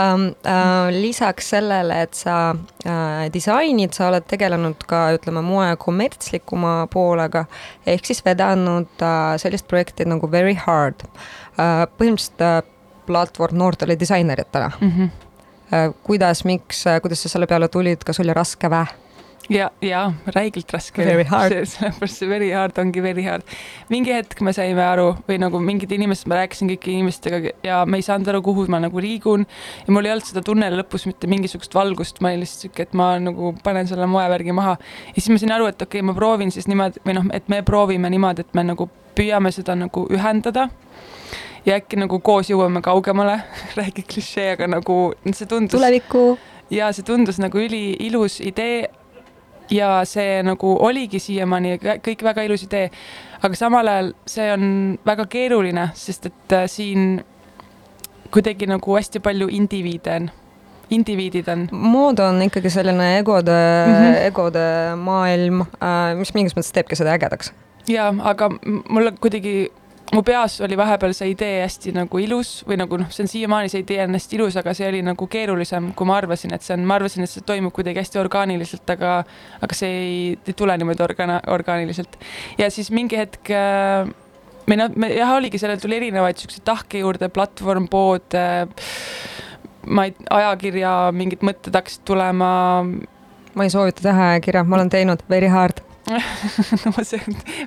[0.00, 0.30] ähm,.
[0.46, 2.54] Äh, lisaks sellele, et sa
[2.86, 7.44] äh, disainid, sa oled tegelenud ka ütleme moe kommertslikuma poolega
[7.86, 11.84] ehk siis vedanud äh, sellist projekti nagu Very Hard äh,.
[11.98, 12.62] põhimõtteliselt äh,
[13.06, 14.90] platvorm noortele disaineritele mm.
[14.90, 15.24] -hmm
[15.74, 18.84] Äh, kuidas, miks, äh, kuidas sa selle peale tulid, kas oli raske vä?
[19.52, 21.04] Ja, ja räigelt raske.
[21.04, 23.42] Sellepärast see very hard ongi very hard.
[23.88, 28.00] mingi hetk me saime aru või nagu mingid inimesed, ma rääkisin kõigi inimestega ja me
[28.00, 29.46] ei saanud aru, kuhu ma nagu liigun.
[29.86, 32.94] ja mul ei olnud seda tunneli lõpus mitte mingisugust valgust, ma olin lihtsalt sihuke, et
[32.96, 34.76] ma nagu panen selle moevärgi maha.
[35.08, 37.48] ja siis ma sain aru, et okei okay,, ma proovin siis niimoodi või noh, et
[37.52, 40.68] me proovime niimoodi, et me nagu püüame seda nagu ühendada
[41.66, 43.38] ja äkki nagu koos jõuame kaugemale
[43.78, 44.98] räägi klišee, aga nagu
[45.30, 45.76] see tundus.
[45.76, 46.26] tulevikku.
[46.70, 48.88] ja see tundus nagu üliilus idee.
[49.70, 52.90] Ja see nagu oligi siiamaani kõik väga ilus idee.
[53.42, 57.24] aga samal ajal see on väga keeruline, sest et äh, siin
[58.30, 60.30] kuidagi nagu hästi palju indiviide on
[60.90, 61.68] indiviidid on?
[61.72, 64.18] mood on ikkagi selline egode mm, -hmm.
[64.26, 64.64] egode
[64.96, 67.52] maailm äh,, mis mingis mõttes teebki seda ägedaks.
[67.88, 68.50] ja, aga
[68.88, 69.72] mulle kuidagi
[70.12, 73.70] mu peas oli vahepeal see idee hästi nagu ilus või nagu noh, see on siiamaani
[73.72, 76.76] see idee on hästi ilus, aga see oli nagu keerulisem, kui ma arvasin, et see
[76.76, 79.14] on, ma arvasin, et see toimub kuidagi hästi orgaaniliselt, aga,
[79.64, 82.18] aga see ei, ei tule niimoodi organa-, orgaaniliselt.
[82.60, 84.10] ja siis mingi hetk äh,
[84.68, 88.68] või noh, me jah, oligi, sellel tuli erinevaid siukseid tahke juurde, platvorm, pood äh,,
[89.88, 92.52] ma ei, ajakirja mingid mõtted hakkasid tulema.
[93.54, 95.80] ma ei soovita teha ajakirja, ma olen teinud very hard
[96.84, 97.20] no see,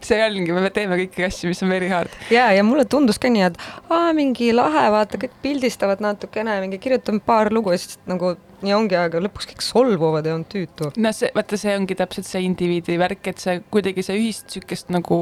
[0.05, 2.13] see ongi, me teeme kõiki asju, mis on very hard.
[2.33, 6.79] ja, ja mulle tundus ka nii, et aa, mingi lahe, vaata, kõik pildistavad natukene, mingi
[6.81, 10.91] kirjutame paar lugu ja siis nagu nii ongi, aga lõpuks kõik solvuvad ja on tüütu.
[10.97, 14.93] no see, vaata, see ongi täpselt see indiviidi värk, et see kuidagi see ühist sihukest
[14.93, 15.19] nagu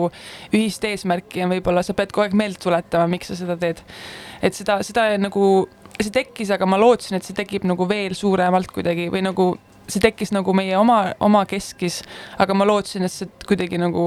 [0.52, 3.80] ühist eesmärki ja võib-olla sa pead kogu aeg meelde tuletama, miks sa seda teed.
[4.44, 5.68] et seda, seda nagu,
[6.00, 9.54] see tekkis, aga ma lootsin, et see tekib nagu veel suuremalt kuidagi või nagu
[9.88, 12.02] see tekkis nagu meie oma, oma keskis,
[12.42, 14.06] aga ma lootsin, et see kuidagi nagu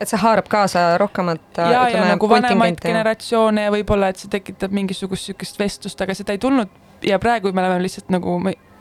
[0.00, 4.74] et see haarab kaasa rohkemat ja, ja nagu vanemaid generatsioone ja võib-olla, et see tekitab
[4.74, 6.70] mingisugust sihukest vestlust, aga seda ei tulnud.
[7.02, 8.36] Ja praegu me oleme lihtsalt nagu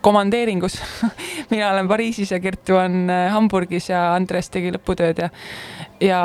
[0.06, 0.78] komandeeringus.
[1.52, 5.30] Mina olen Pariisis ja Kertu on äh, Hamburgis ja Andres tegi lõputööd ja
[6.02, 6.22] ja,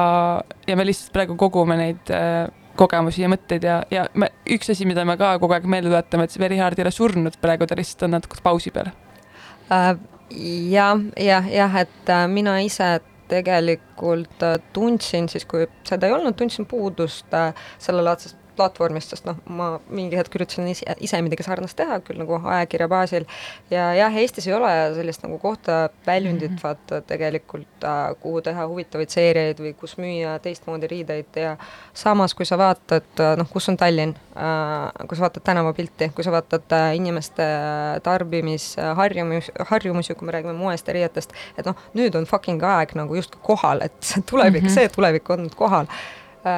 [0.68, 4.88] ja me lihtsalt praegu kogume neid äh, kogemusi ja mõtteid ja, ja me, üks asi,
[4.88, 7.68] mida me ka kogu aeg meelde tuletame, et see Very Hard ei ole surnud praegu,
[7.68, 8.92] ta lihtsalt on natuke pausi peal
[9.70, 9.96] Äh,
[10.70, 16.36] jah, jah, jah, et äh, mina ise tegelikult äh, tundsin siis, kui seda ei olnud,
[16.38, 17.34] tundsin puudust
[17.82, 22.38] sellelaadsest platvormist, sest noh, ma mingi hetk üritasin ise, ise midagi sarnast teha, küll nagu
[22.40, 23.26] ajakirja baasil.
[23.70, 26.62] ja jah, Eestis ei ole sellist nagu kohta väljundit mm -hmm.
[26.62, 31.56] vaata tegelikult äh,, kuhu teha huvitavaid seeriaid või kus müüa teistmoodi riideid ja
[31.94, 36.24] samas, kui sa vaatad, äh, noh, kus on Tallinn äh,, kui sa vaatad tänavapilti, kui
[36.24, 37.42] sa vaatad inimeste
[38.02, 43.14] tarbimisharjumus, harjumusi, kui me räägime moest ja riietest, et noh, nüüd on fucking aeg nagu
[43.14, 44.74] justkui kohal, et see tulevik mm, -hmm.
[44.74, 45.86] see tulevik on kohal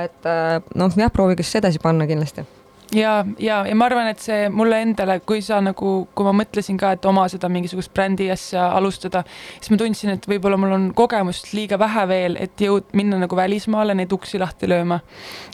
[0.04, 2.46] et äh, noh, jah, proovige siis edasi panna kindlasti
[2.94, 6.78] ja, ja, ja ma arvan, et see mulle endale, kui sa nagu, kui ma mõtlesin
[6.80, 9.24] ka, et oma seda mingisugust brändi asja alustada,
[9.58, 13.38] siis ma tundsin, et võib-olla mul on kogemust liiga vähe veel, et jõud-, minna nagu
[13.38, 15.00] välismaale neid uksi lahti lööma.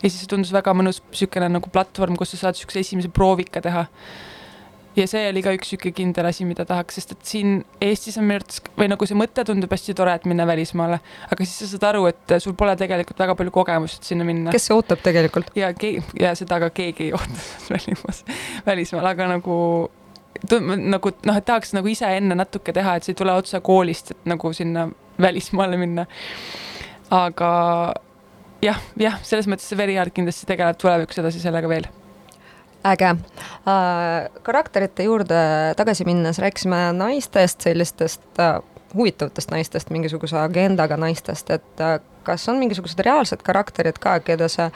[0.02, 3.86] ja siis tundus väga mõnus niisugune nagu platvorm, kus sa saad niisuguse esimese proovika teha
[4.96, 8.28] ja see oli ka üks sihuke kindel asi, mida tahaks, sest et siin Eestis on
[8.28, 11.70] minu arvates või nagu see mõte tundub hästi tore, et minna välismaale, aga siis sa
[11.72, 14.54] saad aru, et sul pole tegelikult väga palju kogemust, et sinna minna.
[14.54, 15.50] kes see ootab tegelikult?
[15.58, 15.72] ja,
[16.20, 19.58] ja seda ka keegi ei oota välismaal, välismaal, aga nagu
[20.44, 24.14] nagu noh, et tahaks nagu ise enne natuke teha, et see ei tule otse koolist,
[24.14, 24.88] et nagu sinna
[25.20, 26.06] välismaale minna.
[27.14, 27.50] aga
[28.64, 31.86] jah, jah, selles mõttes see Veriart kindlasti tegeleb tulevikus edasi sellega veel
[32.84, 34.30] äge äh,.
[34.42, 35.34] karakterite juurde
[35.76, 38.60] tagasi minnes rääkisime naistest, sellistest äh,
[38.94, 44.70] huvitavatest naistest, mingisuguse agendaga naistest, et äh, kas on mingisugused reaalsed karakterid ka, keda sa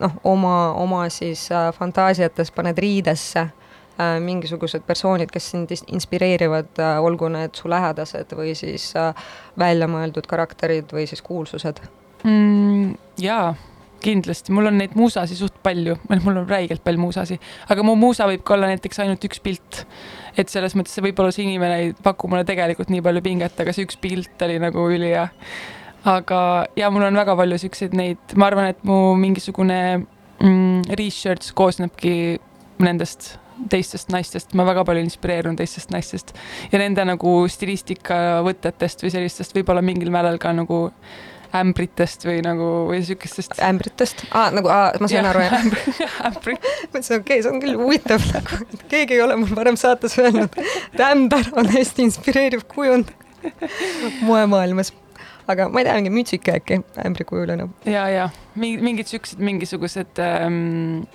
[0.00, 3.48] noh, oma, oma siis fantaasiates paned riidesse
[4.22, 8.92] mingisugused persoonid, kes sind inspireerivad olgu need su lähedased või siis
[9.58, 11.82] väljamõeldud karakterid või siis kuulsused
[12.22, 12.94] mm,?
[13.18, 13.56] jaa
[14.02, 17.38] kindlasti, mul on neid muusasi suht palju, mul on räigelt palju muusasi,
[17.72, 19.84] aga mu muusa võib ka olla näiteks ainult üks pilt.
[20.38, 23.88] et selles mõttes võib-olla see inimene ei paku mulle tegelikult nii palju pinget, aga see
[23.88, 25.28] üks pilt oli nagu ülihea.
[26.04, 26.40] aga
[26.76, 32.38] ja mul on väga palju siukseid neid, ma arvan, et mu mingisugune mm, research koosnebki
[32.78, 33.36] nendest
[33.70, 36.30] teistest naistest, ma väga palju inspireerun teistest naistest
[36.72, 40.84] ja nende nagu stilistika võtetest või sellistest võib-olla mingil määral ka nagu
[41.56, 43.56] ämbritest või nagu või siukestest.
[43.64, 45.56] ämbritest ah,, nagu ah, ma sain ja, aru jah
[46.28, 46.56] ämbri.
[46.92, 50.18] mõtlesin, okei okay,, see on küll huvitav nagu, et keegi ei ole mul varem saates
[50.20, 50.58] öelnud,
[50.92, 53.12] et ämber on hästi inspireeriv kujund
[54.28, 54.92] moemaailmas
[55.48, 57.70] aga ma ei tea, mingi mütsike äkki ämbrikujuline.
[57.88, 61.06] ja, ja mingid siuksed mingisugused ähm,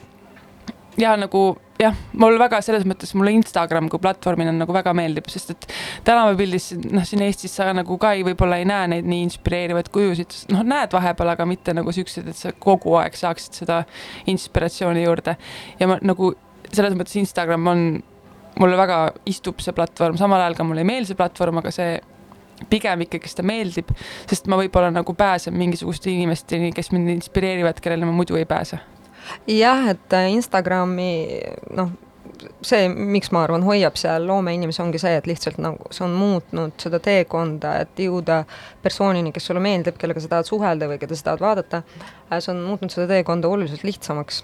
[0.97, 5.53] ja nagu jah, mul väga selles mõttes mulle Instagram kui platvormina nagu väga meeldib, sest
[5.53, 5.67] et
[6.07, 10.37] tänavapildis noh, siin Eestis sa nagu ka ei, võib-olla ei näe neid nii inspireerivaid kujusid,
[10.53, 13.83] noh, näed vahepeal, aga mitte nagu siukseid, et sa kogu aeg saaksid seda
[14.31, 15.37] inspiratsiooni juurde.
[15.79, 16.33] ja ma nagu
[16.73, 17.85] selles mõttes Instagram on,
[18.59, 21.97] mulle väga istub see platvorm, samal ajal ka mulle ei meeldi see platvorm, aga see
[22.69, 23.89] pigem ikkagi seda meeldib,
[24.29, 28.79] sest ma võib-olla nagu pääsen mingisuguste inimesteni, kes mind inspireerivad, kellele ma muidu ei pääse
[29.47, 31.41] jah, et äh, Instagrami
[31.75, 31.91] noh,
[32.65, 36.75] see, miks ma arvan, hoiab seal loomeinimesi, ongi see, et lihtsalt nagu see on muutnud
[36.81, 38.43] seda teekonda, et jõuda
[38.83, 41.83] persoonini, kes sulle meeldib, kellega sa tahad suhelda või keda sa tahad vaadata.
[42.29, 44.43] Äh, see on muutnud seda teekonda oluliselt lihtsamaks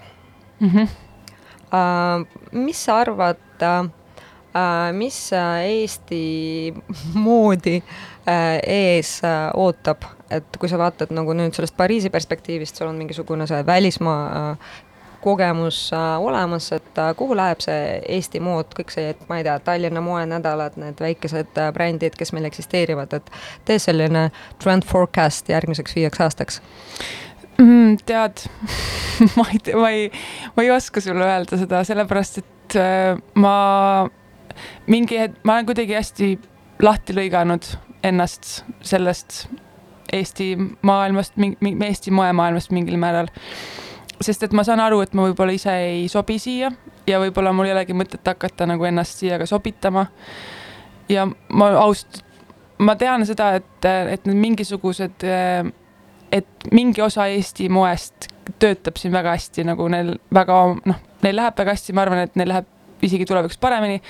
[0.60, 0.68] mm.
[0.68, 0.98] -hmm.
[1.70, 3.86] Uh, mis sa arvad uh,,
[4.92, 6.74] mis Eesti
[7.24, 9.20] moodi uh, ees
[9.54, 14.20] ootab et kui sa vaatad nagu nüüd sellest Pariisi perspektiivist, sul on mingisugune see välismaa
[14.38, 14.70] äh,
[15.20, 19.46] kogemus äh, olemas, et äh, kuhu läheb see Eesti mood, kõik see, et ma ei
[19.46, 23.34] tea, Tallinna moenädalad, need väikesed brändid, kes meil eksisteerivad, et
[23.68, 24.28] tee selline
[24.62, 26.62] trend forecast järgmiseks viieks aastaks
[27.58, 27.98] mm,.
[28.08, 28.46] tead
[29.36, 30.08] ma ei tea, ma ei,
[30.56, 32.78] ma ei oska sulle öelda seda, sellepärast et
[33.40, 33.54] ma
[34.90, 36.30] mingi hetk, ma olen kuidagi hästi
[36.82, 37.66] lahti lõiganud
[38.06, 39.44] ennast sellest
[40.12, 41.34] Eesti maailmast,
[41.86, 43.30] Eesti moemaailmast mingil määral.
[44.20, 46.68] sest et ma saan aru, et ma võib-olla ise ei sobi siia
[47.06, 50.06] ja võib-olla mul ei olegi mõtet hakata nagu ennast siia ka sobitama.
[51.08, 52.22] ja ma ausalt,
[52.78, 55.24] ma tean seda, et, et need mingisugused,
[56.32, 61.58] et mingi osa Eesti moest töötab siin väga hästi, nagu neil väga noh, neil läheb
[61.58, 62.68] väga hästi, ma arvan, et neil läheb
[63.06, 64.00] isegi tulevikus paremini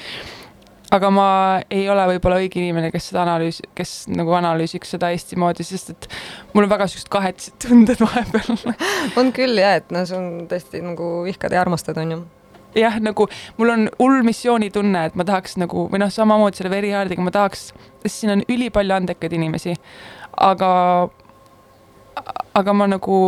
[0.90, 1.29] aga ma
[1.70, 5.92] ei ole võib-olla õige inimene, kes seda analüüs, kes nagu analüüsiks seda Eesti moodi, sest
[5.94, 6.09] et
[6.55, 8.74] mul on väga siuksed kahetised tunded vahepeal.
[9.20, 12.20] On küll ja, et no see on tõesti nagu vihkad ja armastad, on ju.
[12.78, 13.26] Jah, nagu
[13.59, 17.70] mul on hull missioonitunne, et ma tahaks nagu või noh, samamoodi selle verihaardiga ma tahaks,
[18.05, 19.74] sest siin on ülipalju andekaid inimesi,
[20.38, 20.70] aga,
[22.61, 23.18] aga ma nagu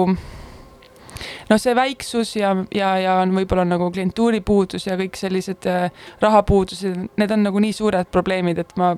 [1.50, 6.04] noh, see väiksus ja, ja, ja on võib-olla nagu klientuuri puudus ja kõik sellised äh,
[6.22, 8.94] rahapuudused, need on nagu nii suured probleemid, et ma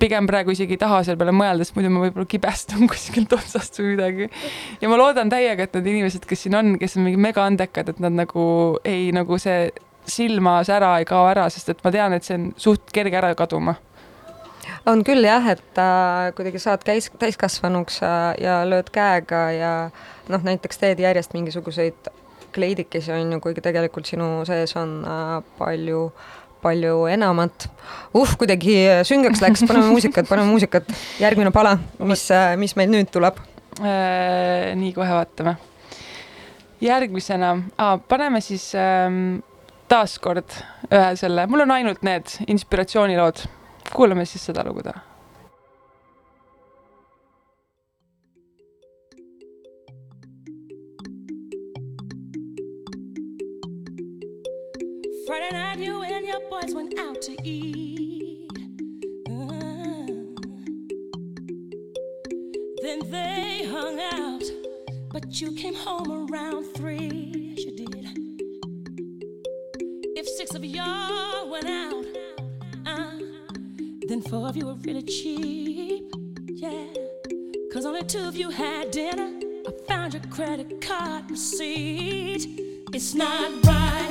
[0.00, 3.80] pigem praegu isegi ei taha selle peale mõelda, sest muidu ma võib-olla kibestun kuskilt otsast
[3.80, 4.28] või midagi.
[4.82, 7.94] ja ma loodan täiega, et need inimesed, kes siin on, kes on mingi mega andekad,
[7.94, 8.44] et nad nagu
[8.84, 9.68] ei, nagu see
[10.04, 13.32] silma sära ei kao ära, sest et ma tean, et see on suht kerge ära
[13.38, 13.78] kaduma
[14.88, 19.72] on küll jah, et äh, kuidagi saad käis, täiskasvanuks äh, ja lööd käega ja
[20.32, 22.10] noh, näiteks teed järjest mingisuguseid
[22.54, 26.08] kleidikesi on ju, kuigi tegelikult sinu sees on äh, palju
[26.64, 27.66] palju enamat.
[28.16, 30.88] uh, kuidagi süngeks läks, paneme muusikat, paneme muusikat.
[31.20, 33.40] järgmine pala, mis, äh, mis meil nüüd tuleb
[33.80, 34.72] äh,?
[34.78, 35.56] nii, kohe vaatame.
[36.80, 39.42] järgmisena ah,, paneme siis ähm,
[39.88, 40.56] taaskord
[40.88, 43.44] ühe selle, mul on ainult need inspiratsioonilood
[43.92, 45.13] kuulame siis seda lugu täna.
[55.26, 58.50] Friday night, you and your boys went out to eat.
[59.28, 60.06] Uh,
[62.82, 64.42] then they hung out,
[65.12, 67.54] but you came home around three.
[67.56, 68.06] Yes, you did.
[70.16, 72.04] If six of y'all went out.
[74.06, 76.04] Then four of you were really cheap,
[76.46, 76.86] yeah.
[77.72, 79.40] Cause only two of you had dinner.
[79.66, 82.46] I found your credit card receipt.
[82.92, 84.10] It's not right,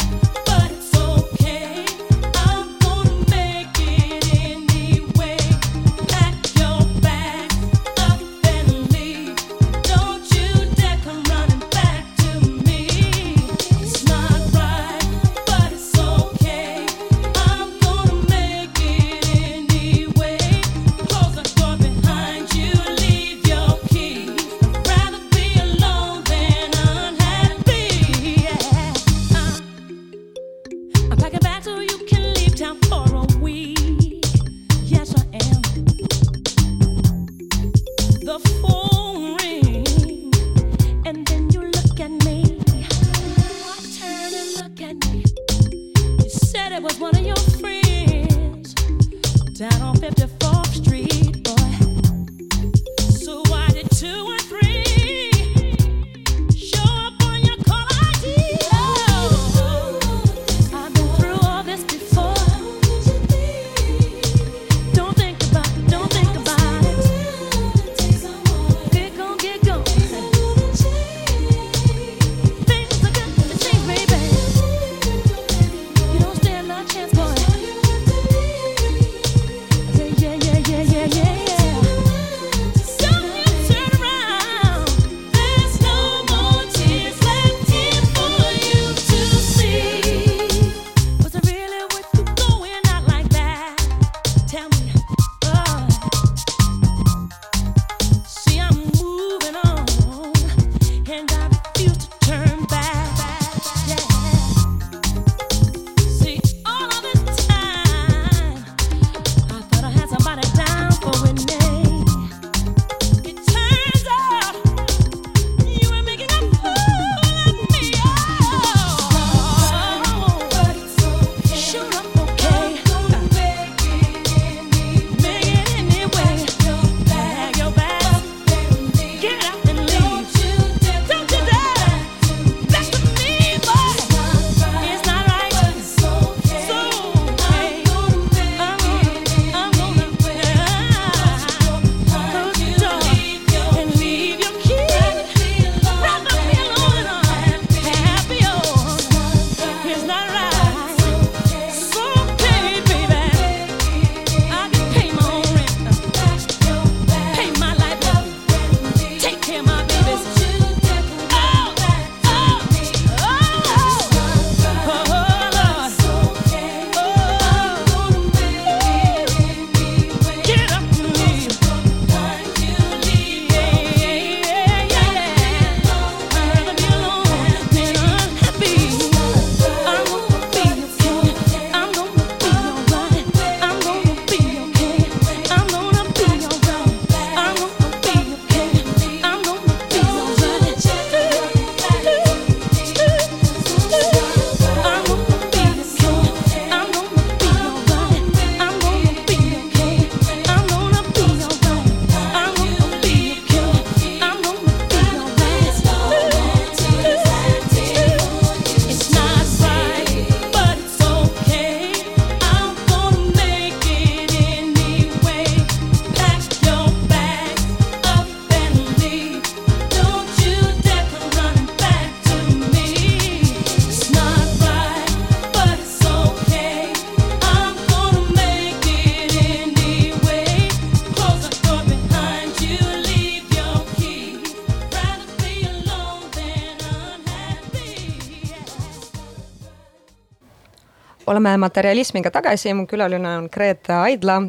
[241.34, 244.39] oleme materialismiga tagasi, mu külaline on Grete Aidla,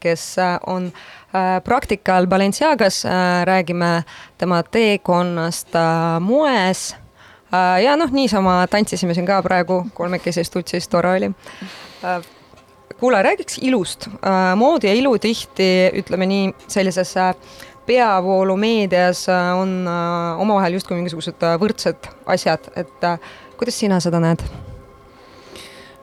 [0.00, 0.24] kes
[0.66, 0.88] on
[1.64, 3.02] praktikal Balenciagas,
[3.44, 4.02] räägime
[4.38, 5.76] tema teekonnast
[6.24, 6.96] moes.
[7.82, 11.30] Ja noh, niisama tantsisime siin ka praegu kolmekesi Stutsis, tore oli.
[12.98, 14.08] Kuule, räägiks ilust.
[14.56, 17.14] mood ja ilu tihti, ütleme nii, sellises
[17.86, 19.84] peavoolumeedias on
[20.38, 23.12] omavahel justkui mingisugused võrdsed asjad, et
[23.56, 24.67] kuidas sina seda näed?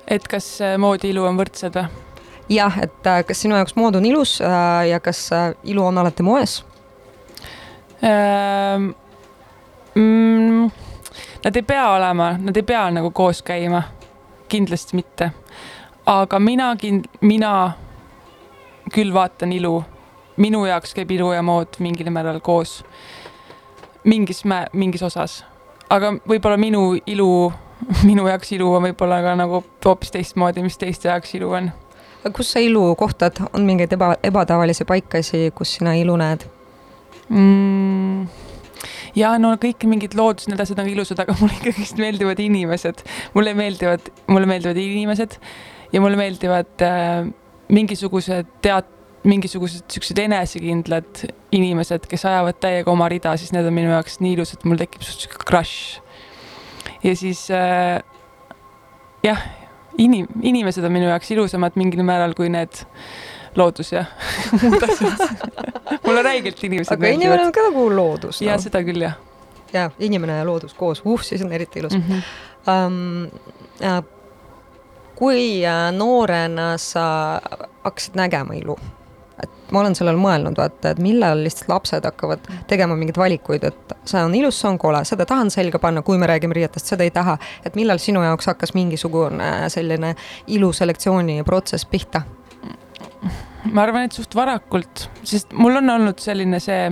[0.08, 2.03] Et kas äh, mood ja ilu on võrdsed või?
[2.49, 5.28] jah, et äh, kas sinu jaoks mood on ilus äh, ja kas
[5.64, 6.62] ilu on alati moes
[8.03, 8.93] ähm,?
[9.95, 10.72] Mm,
[11.45, 13.80] nad ei pea olema, nad ei pea nagu koos käima,
[14.51, 15.30] kindlasti mitte.
[16.06, 17.72] aga mina kind-, mina
[18.91, 19.78] küll vaatan ilu,
[20.36, 22.82] minu jaoks käib ilu ja mood mingil määral koos,
[24.03, 25.45] mingis mä-, mingis osas
[25.89, 27.51] aga võib-olla minu ilu,
[28.09, 31.71] minu jaoks ilu on võib-olla ka nagu hoopis teistmoodi, mis teiste jaoks ilu on.
[32.34, 36.47] kus sa ilu kohtad, on mingeid eba, ebatavalisi paikasi, kus sina ilu näed
[37.30, 38.26] mm.?
[39.17, 43.05] ja no kõik mingid loodus, need asjad on ilusad, aga mulle ikkagist meeldivad inimesed,
[43.38, 45.39] mulle meeldivad, mulle meeldivad inimesed
[45.93, 47.28] ja mulle meeldivad äh,
[47.71, 48.91] mingisugused teat-,
[49.26, 54.36] mingisugused siuksed enesekindlad inimesed, kes ajavad täiega oma rida, siis need on minu jaoks nii
[54.38, 56.01] ilusad, mul tekib siuke crush.
[57.06, 58.01] Ja siis äh,
[59.24, 59.41] jah,
[59.97, 62.84] inim-, inimesed on minu jaoks ilusamad mingil määral kui need
[63.56, 64.06] loodus ja
[64.62, 65.22] muud asjad
[66.06, 67.22] mulle räigelt inimesed aga meeldivad.
[67.22, 68.49] inimene on ka nagu loodus no..
[68.49, 69.16] ja seda küll jah.
[69.74, 72.03] ja inimene ja loodus koos, uh, siis on eriti ilus mm.
[72.10, 72.28] -hmm.
[72.66, 73.30] Um,
[73.84, 74.03] äh,
[75.16, 77.41] kui äh, noorena sa
[77.84, 78.78] hakkasid nägema ilu
[79.76, 84.21] ma olen sellele mõelnud, vaata, et millal lihtsalt lapsed hakkavad tegema mingeid valikuid, et see
[84.23, 87.11] on ilus, see on kole, seda tahan selga panna, kui me räägime riietest, seda ei
[87.15, 87.38] taha.
[87.65, 90.15] et millal sinu jaoks hakkas mingisugune selline
[90.47, 92.23] iluselektsiooni protsess pihta?
[93.71, 96.91] ma arvan, et suht varakult, sest mul on olnud selline see,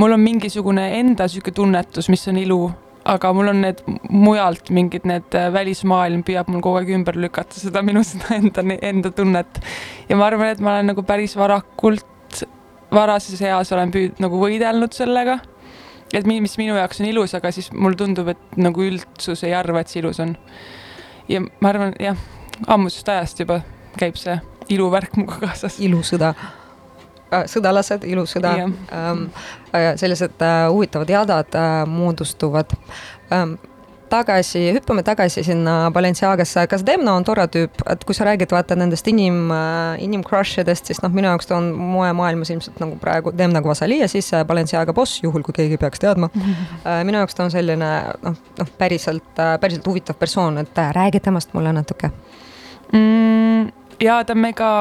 [0.00, 2.60] mul on mingisugune enda sihuke tunnetus, mis on ilu
[3.04, 3.80] aga mul on need
[4.10, 8.64] mujalt mingid need äh, välismaailm püüab mul kogu aeg ümber lükata seda minu seda enda,
[8.76, 9.60] enda tunnet.
[10.08, 12.44] ja ma arvan, et ma olen nagu päris varakult,
[12.92, 15.38] varases eas olen püüd-, nagu võidelnud sellega.
[16.12, 19.80] et mis minu jaoks on ilus, aga siis mulle tundub, et nagu üldsus ei arva,
[19.80, 20.36] et see ilus on.
[21.28, 22.18] ja ma arvan, jah,
[22.68, 23.62] ammusest ajast juba
[23.98, 24.36] käib see
[24.70, 25.80] iluvärk minuga kaasas.
[25.80, 26.34] ilusõda
[27.30, 29.26] sõdalased, ilusõda ähm,
[29.74, 32.76] äh, sellised äh, huvitavad jadad äh, moodustuvad
[33.32, 33.58] ähm,.
[34.10, 38.74] tagasi, hüppame tagasi sinna Balenciagasse, kas Demna on tore tüüp, et kui sa räägid vaata
[38.74, 43.30] nendest inim äh,, inimcrush idest, siis noh, minu jaoks ta on moemaailmas ilmselt nagu praegu
[43.38, 47.04] Demna Kvasali ja siis Balenciaga boss, juhul kui keegi peaks teadma äh,.
[47.06, 47.92] minu jaoks ta on selline
[48.26, 52.10] noh, noh, päriselt äh,, päriselt huvitav persoon, et äh, räägi temast mulle natuke
[52.90, 53.70] mm,.
[54.02, 54.74] ja ta on mega,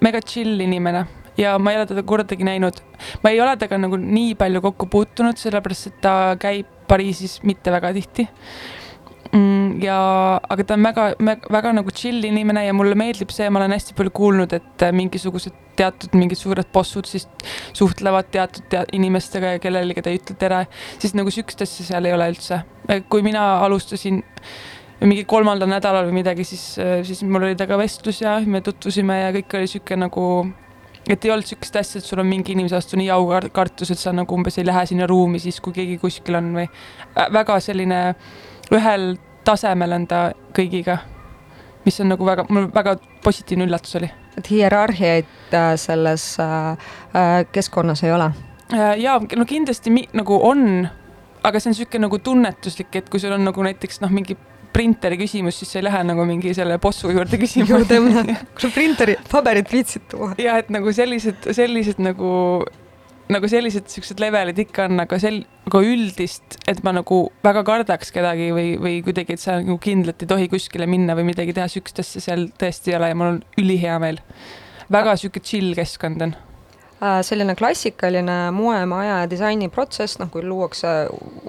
[0.00, 1.04] mega chill inimene
[1.38, 2.80] ja ma ei ole teda kordagi näinud.
[3.22, 7.72] ma ei ole temaga nagu nii palju kokku puutunud, sellepärast et ta käib Pariisis mitte
[7.74, 8.28] väga tihti
[9.32, 9.82] mm,.
[9.82, 9.98] ja,
[10.48, 11.06] aga ta on väga,
[11.52, 15.64] väga nagu chill inimene ja mulle meeldib see, ma olen hästi palju kuulnud, et mingisugused
[15.76, 17.26] teatud mingid suured bossud siis
[17.76, 20.62] suhtlevad teatud tea inimestega ja kellelegi ta ei ütle tere,
[21.02, 22.62] siis nagu sihukest asja seal ei ole üldse.
[23.10, 24.22] kui mina alustasin
[25.00, 29.34] mingi kolmandal nädalal või midagi, siis, siis mul oli temaga vestlus ja me tutvusime ja
[29.34, 30.22] kõik oli sihuke nagu
[31.10, 34.12] et ei olnud sihukest asja, et sul on mingi inimese vastu nii aukartus, et sa
[34.16, 36.66] nagu umbes ei lähe sinna ruumi siis, kui keegi kuskil on või
[37.32, 38.00] väga selline
[38.74, 39.14] ühel
[39.46, 40.20] tasemel on ta
[40.56, 40.98] kõigiga,
[41.86, 44.10] mis on nagu väga, mul väga positiivne üllatus oli.
[44.36, 46.70] et hierarhiaid äh, selles äh,
[47.16, 48.30] äh, keskkonnas ei ole?
[48.98, 50.88] ja no kindlasti nagu on,
[51.42, 54.36] aga see on niisugune nagu tunnetuslik, et kui sul on nagu näiteks noh, mingi
[54.76, 57.68] printeri küsimus, siis sa ei lähe nagu mingi selle bossu juurde küsima.
[57.70, 58.24] juurde minna,
[58.54, 60.34] kui sa printeri, paberit viitsid tuua.
[60.40, 62.30] ja et nagu sellised, sellised nagu,
[63.32, 68.12] nagu sellised siuksed levelid ikka on, aga sel-, aga üldist, et ma nagu väga kardaks
[68.14, 71.68] kedagi või, või kuidagi, et sa nagu kindlalt ei tohi kuskile minna või midagi teha,
[71.72, 74.20] siukest asja seal tõesti ei ole ja mul on ülihea meel.
[74.92, 76.36] väga sihuke chill keskkond on
[77.00, 80.92] selline klassikaline moemaja ja disainiprotsess, noh, kui luuakse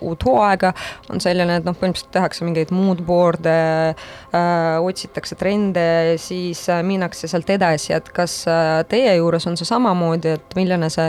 [0.03, 0.73] uut hooaega,
[1.13, 5.87] on selline, et noh, põhimõtteliselt tehakse mingeid moodboard'e äh,, otsitakse trende,
[6.21, 10.91] siis äh, minnakse sealt edasi, et kas äh, teie juures on see samamoodi, et milline
[10.93, 11.07] see,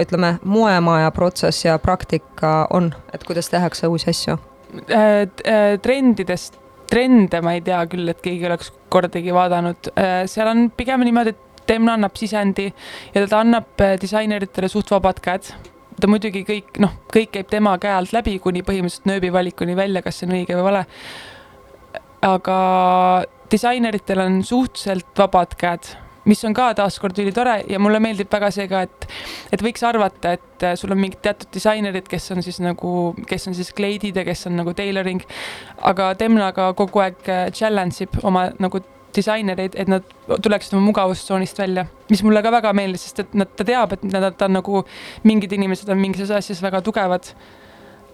[0.00, 4.38] ütleme, moemaja protsess ja praktika on, et kuidas tehakse uusi asju
[4.86, 5.26] äh,?
[5.26, 6.60] äh trendidest
[6.90, 9.92] trende ma ei tea küll, et keegi oleks kordagi vaadanud,
[10.30, 12.66] seal on pigem niimoodi, et Demna annab sisendi
[13.14, 15.52] ja ta annab äh, disaineritele suht vabad käed.
[16.00, 20.18] ta muidugi kõik, noh, kõik käib tema käe alt läbi kuni põhimõtteliselt nööbivalikuni välja, kas
[20.18, 20.84] see on õige või vale.
[22.26, 22.60] aga
[23.52, 25.92] disaineritel on suhteliselt vabad käed
[26.28, 29.06] mis on ka taaskord ülitore ja mulle meeldib väga see ka, et,
[29.54, 32.94] et võiks arvata, et äh, sul on mingid teatud disainerid, kes on siis nagu,
[33.28, 35.22] kes on siis kleidid ja kes on nagu tailoring.
[35.90, 38.82] aga Demna ka kogu aeg äh, challenge ib oma nagu
[39.16, 40.04] disainereid, et nad
[40.42, 44.02] tuleksid oma mugavustsoonist välja, mis mulle ka väga meeldis, sest et nad, ta teab, et
[44.02, 44.84] nad, ta on nagu,
[45.24, 47.32] mingid inimesed on mingis asjas väga tugevad.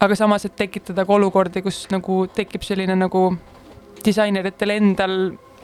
[0.01, 3.30] aga samas, et tekitada ka olukordi, kus nagu tekib selline nagu
[4.05, 5.14] disaineritel endal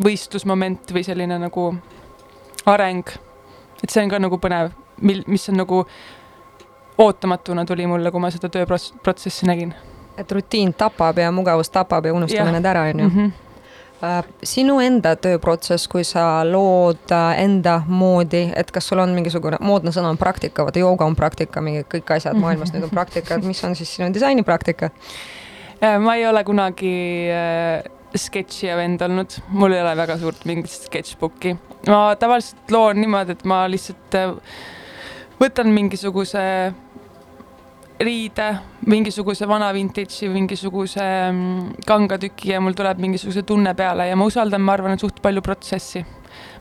[0.03, 1.75] võistlusmoment või selline nagu
[2.67, 3.05] areng.
[3.83, 5.85] et see on ka nagu põnev, mil, mis on nagu
[6.99, 9.75] ootamatuna tuli mulle, kui ma seda tööprotsessi nägin.
[10.17, 13.33] et rutiin tapab ja mugavus tapab ja unustame need ära, on ju Mhm.
[14.47, 19.93] Sinu enda tööprotsess, kui sa lood äh, enda moodi, et kas sul on mingisugune, moodne
[19.95, 23.47] sõna on praktika, vaata jooga on praktika, mingi kõik asjad maailmas nüüd on praktika, et
[23.47, 24.91] mis on siis sinu disainipraktika?
[25.83, 26.95] Äh, ma ei ole kunagi
[27.31, 27.87] äh,
[28.19, 31.57] sketši vend olnud, mul ei ole väga suurt mingit sketšbooki.
[31.89, 34.19] ma tavaliselt loon niimoodi, et ma lihtsalt
[35.41, 36.43] võtan mingisuguse
[38.05, 38.49] riide,
[38.87, 44.63] mingisuguse vana vintage'i, mingisuguse mm, kangatüki ja mul tuleb mingisuguse tunne peale ja ma usaldan,
[44.65, 46.05] ma arvan, et suht palju protsessi.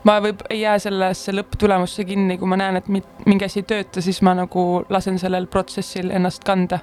[0.04, 4.02] ma võib, ei jää sellesse lõpptulemusse kinni, kui ma näen, et mingi asi ei tööta,
[4.02, 6.82] siis ma nagu lasen sellel protsessil ennast kanda.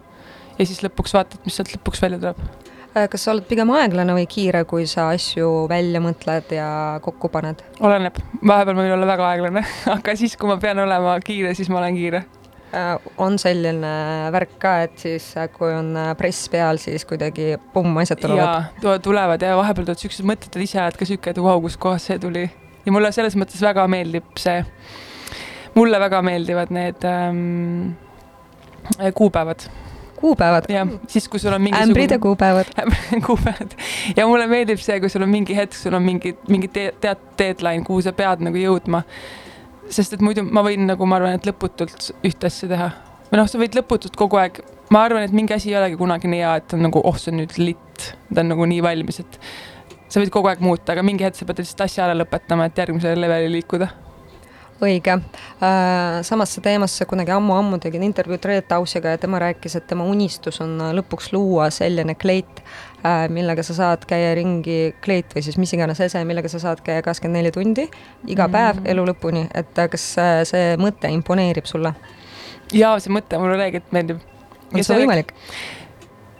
[0.59, 2.69] ja siis lõpuks vaatad, mis sealt lõpuks välja tuleb.
[2.97, 6.71] Äh, kas sa oled pigem aeglane või kiire, kui sa asju välja mõtled ja
[7.05, 7.61] kokku paned?
[7.85, 9.63] oleneb, vahepeal ma võin olla väga aeglane,
[9.97, 12.25] aga siis, kui ma pean olema kiire, siis ma olen kiire.
[12.69, 13.91] Äh, on selline
[14.35, 18.83] värk ka, et siis äh, kui on äh, press peal, siis kuidagi pumm, asjad tulevad?
[18.85, 22.11] ja tulevad ja vahepeal tulevad siuksed mõtted, et ise oled ka siuke, et vau, kustkohast
[22.11, 22.45] see tuli.
[22.85, 24.61] ja mulle selles mõttes väga meeldib see,
[25.81, 27.97] mulle väga meeldivad need ähm,
[29.17, 29.65] kuupäevad
[30.21, 30.69] kuupäevad?
[30.69, 31.89] jah, siis kui sul on mingisugune...
[31.89, 32.77] ämbrid ja kuupäevad
[33.31, 33.77] kuupäevad
[34.13, 37.31] ja mulle meeldib see, kui sul on mingi hetk, sul on mingi, mingi te tead
[37.41, 39.07] deadline, kuhu sa pead nagu jõudma.
[39.95, 42.91] Sest et muidu ma võin nagu, ma arvan, et lõputult ühte asja teha.
[43.31, 44.61] või noh, sa võid lõputult kogu aeg,
[44.95, 47.33] ma arvan, et mingi asi ei olegi kunagi nii hea, et on nagu, oh, see
[47.35, 49.41] on nüüd litt, ta on nagu nii valmis, et
[50.09, 52.85] sa võid kogu aeg muuta, aga mingi hetk sa pead lihtsalt asja ära lõpetama, et
[52.85, 53.91] järgmisele levelile liikuda
[54.83, 56.21] õige äh,.
[56.23, 60.77] samasse teemasse kunagi ammu-ammu tegin intervjuud Reet Ausiga ja tema rääkis, et tema unistus on
[61.01, 62.63] lõpuks luua selline kleit
[63.31, 67.03] millega sa saad käia ringi, kleit või siis mis iganes ese, millega sa saad käia
[67.07, 67.85] kakskümmend neli tundi
[68.27, 68.53] iga Mhm.
[68.53, 71.95] päev elu lõpuni, et äh, kas äh, see mõte imponeerib sulle?
[72.73, 74.19] ja see mõte mulle reeglilt meeldib.
[74.75, 75.33] on see võimalik?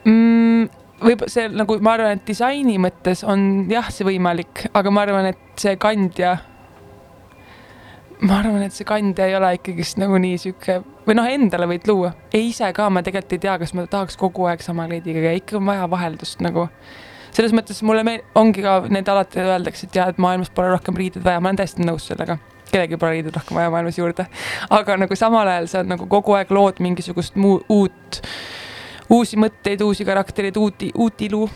[0.05, 0.69] mm,?
[0.99, 5.25] võib see nagu ma arvan, et disaini mõttes on jah, see võimalik, aga ma arvan,
[5.31, 6.37] et see kandja.
[8.19, 11.87] ma arvan, et see kandja ei ole ikkagist nagu nii sihuke või noh, endale võid
[11.89, 12.13] luua.
[12.33, 15.41] ei ise ka ma tegelikult ei tea, kas ma tahaks kogu aeg sama kleidiga käia,
[15.41, 16.67] ikka on vaja vaheldust nagu.
[17.31, 20.95] selles mõttes mulle meel- ongi ka need alati öeldakse, et jah, et maailmas pole rohkem
[20.95, 22.37] riideid vaja, ma olen täiesti nõus sellega
[22.69, 24.27] kellelgi pole riideid rohkem vaja maailmas juurde.
[24.69, 28.21] aga nagu samal ajal sa nagu kogu aeg lood mingisugust muu, uut
[29.09, 31.49] uusi mõtteid, uusi karaktereid, uut, uut ilu.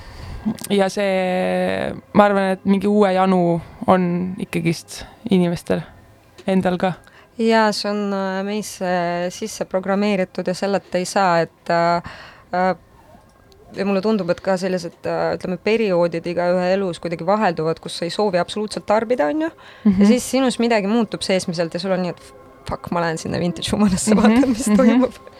[0.70, 5.86] ja see, ma arvan, et mingi uue janu on ikkagist inimestel
[6.48, 6.94] endal ka.
[7.38, 8.90] Ja see on äh, meisse
[9.34, 12.76] sisse programmeeritud ja selleta ei saa, et äh,
[13.74, 18.06] ja mulle tundub, et ka sellised äh, ütleme, perioodid igaühe elus kuidagi vahelduvad, kus sa
[18.06, 19.52] ei soovi absoluutselt tarbida, on ju,
[19.86, 20.02] Mhm.
[20.02, 22.34] ja siis sinus midagi muutub seesmiselt ja sul on nii, et
[22.70, 24.78] fuck, ma lähen sinna vintage woman'isse Mhm, vaatan, mis mhm.
[24.78, 25.34] toimub ähm,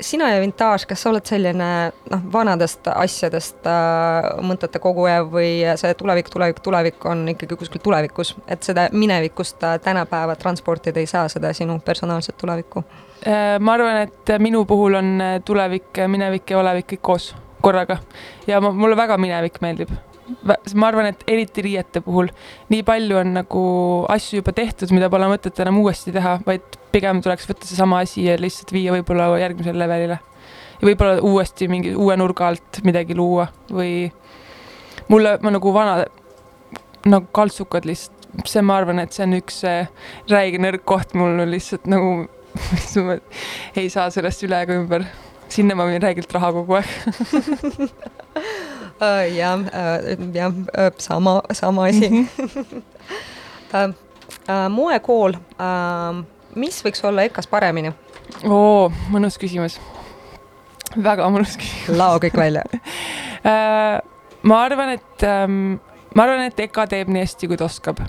[0.00, 1.68] sina ja Vintage, kas sa oled selline
[2.10, 8.34] noh, vanadest asjadest äh, mõtete koguja või see tulevik, tulevik, tulevik on ikkagi kuskil tulevikus,
[8.48, 12.84] et seda minevikust äh, tänapäeva transportida ei saa, seda sinu personaalset tulevikku?
[13.26, 17.98] Äh, ma arvan, et minu puhul on tulevik, minevik ja olevik kõik koos korraga
[18.46, 19.92] ja mulle väga minevik meeldib.
[20.74, 22.30] Ma arvan, et eriti riiete puhul
[22.72, 23.64] nii palju on nagu
[24.12, 28.26] asju juba tehtud, mida pole mõtet enam uuesti teha, vaid pigem tuleks võtta seesama asi
[28.26, 30.18] ja lihtsalt viia võib-olla järgmisele levelile.
[30.80, 34.10] ja võib-olla uuesti mingi uue nurga alt midagi luua või
[35.10, 36.04] mulle, ma nagu vana,
[37.06, 39.62] nagu kaltsukad lihtsalt, see, ma arvan, et see on üks
[40.30, 42.28] räige nõrk koht mul lihtsalt nagu
[43.80, 45.06] ei saa sellest üle ega ümber.
[45.50, 46.90] sinna ma võin räigelt raha kogu aeg.
[49.00, 52.26] jah uh,, jah uh,, sama, sama asi uh,
[53.88, 56.20] uh, moekool uh,,
[56.54, 57.92] mis võiks olla EKA-s paremini?
[58.44, 59.78] oo, mõnus küsimus.
[60.96, 61.98] väga mõnus küsimus.
[61.98, 62.64] lao kõik välja
[64.50, 65.78] ma arvan, et um,
[66.14, 68.02] ma arvan, et EKA teeb nii hästi, kui ta oskab.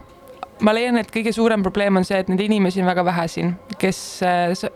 [0.61, 3.55] ma leian, et kõige suurem probleem on see, et neid inimesi on väga vähe siin,
[3.81, 4.69] kes uh,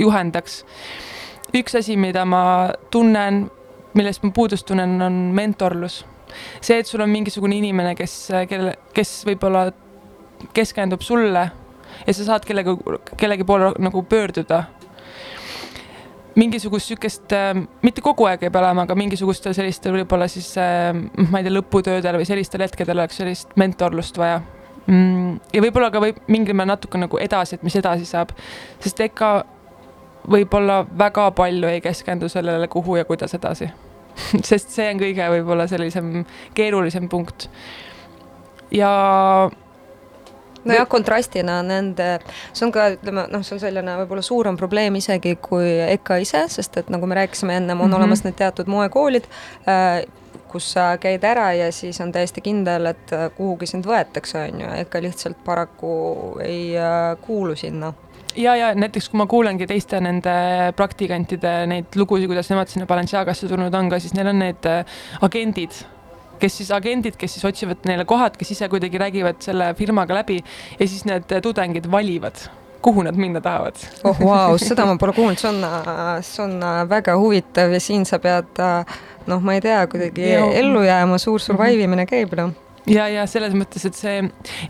[0.00, 0.62] juhendaks.
[1.54, 3.46] üks asi, mida ma tunnen,
[3.94, 6.02] millest ma puudust tunnen, on mentorlus.
[6.60, 8.14] See, et sul on mingisugune inimene, kes,
[8.50, 9.68] kelle, kes võib-olla
[10.54, 11.44] keskendub sulle
[12.06, 12.74] ja sa saad kellega,
[13.16, 14.64] kellegi poole nagu pöörduda.
[16.34, 20.90] Mingisugust sihukest äh,, mitte kogu aeg ei pea olema, aga mingisugustel sellistel võib-olla siis äh,
[21.30, 24.42] ma ei tea, lõputöödel või sellistel hetkedel oleks sellist mentorlust vaja.
[24.84, 25.38] Mm,.
[25.54, 28.34] ja võib-olla ka võib mingil määral natuke nagu edasi, et mis edasi saab,
[28.82, 29.30] sest ega
[30.28, 33.70] võib-olla väga palju ei keskendu sellele, kuhu ja kuidas edasi
[34.48, 37.48] sest see on kõige võib-olla sellisem keerulisem punkt.
[38.74, 38.90] ja
[40.64, 42.08] nojah, kontrastina nende,
[42.52, 46.44] see on ka, ütleme noh, see on selline võib-olla suurem probleem isegi kui EKA ise,
[46.56, 47.96] sest et nagu me rääkisime ennem, on mm -hmm.
[48.02, 49.28] olemas need teatud moekoolid
[49.68, 50.04] äh,,
[50.48, 54.60] kus sa käid ära ja siis on täiesti kindel, et äh, kuhugi sind võetakse, on
[54.60, 55.92] ju, EKA lihtsalt paraku
[56.42, 57.92] ei äh, kuulu sinna
[58.36, 60.34] ja, ja näiteks kui ma kuulengi teiste nende
[60.76, 64.84] praktikantide neid lugusid, kuidas nemad sinna Balenciagasse tulnud on ka, siis neil on need äh,
[65.24, 65.84] agendid
[66.40, 70.40] kes siis agendid, kes siis otsivad neile kohad, kes ise kuidagi räägivad selle firmaga läbi
[70.78, 72.42] ja siis need tudengid valivad
[72.84, 73.78] kuhu nad minna tahavad.
[74.04, 75.62] oh vau, seda ma pole kuulnud, see on,
[76.20, 76.58] see on
[76.90, 78.60] väga huvitav ja siin sa pead
[79.30, 81.62] noh, ma ei tea, kuidagi ellu jääma suur,, suur-suur mhm.
[81.64, 82.52] vaivimine käib noh
[82.90, 84.18] ja, ja selles mõttes, et see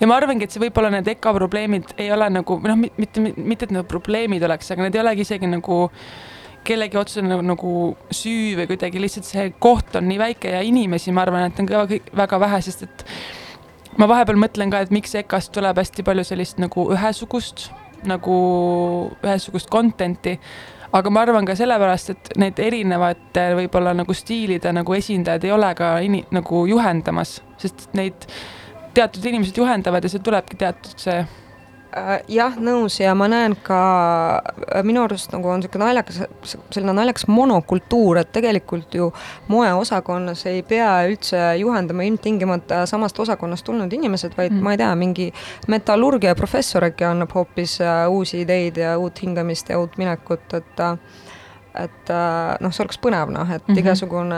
[0.01, 3.69] ja ma arvangi, et see võib-olla need EKA probleemid ei ole nagu noh, mitte, mitte
[3.69, 5.85] et need probleemid oleks, aga need ei olegi isegi nagu
[6.65, 7.71] kellegi otsene nagu, nagu
[8.15, 11.69] süü või kuidagi lihtsalt see koht on nii väike ja inimesi, ma arvan, et on
[11.69, 11.85] ka
[12.17, 13.05] väga vähe, sest et
[14.01, 17.69] ma vahepeal mõtlen ka, et miks EKA-st tuleb hästi palju sellist nagu ühesugust,
[18.09, 18.39] nagu
[19.25, 20.39] ühesugust content'i,
[20.95, 25.71] aga ma arvan ka sellepärast, et need erinevate võib-olla nagu stiilide nagu esindajad ei ole
[25.79, 28.29] ka ini, nagu juhendamas, sest neid
[28.95, 31.19] teatud inimesed juhendavad ja see tulebki teatud see
[32.29, 33.81] jah, nõus ja ma näen ka,
[34.67, 36.23] äh, minu arust nagu on niisugune naljakas,
[36.75, 39.11] selline naljakas monokultuur, et tegelikult ju
[39.53, 44.65] moeosakonnas ei pea üldse juhendama ilmtingimata samast osakonnast tulnud inimesed, vaid mm.
[44.65, 45.29] ma ei tea, mingi
[45.71, 50.85] metallurgia professor äkki annab hoopis äh, uusi ideid ja uut hingamist ja uut minekut, et
[51.75, 52.11] et
[52.63, 53.79] noh, see oleks põnev noh, et mm -hmm.
[53.81, 54.37] igasugune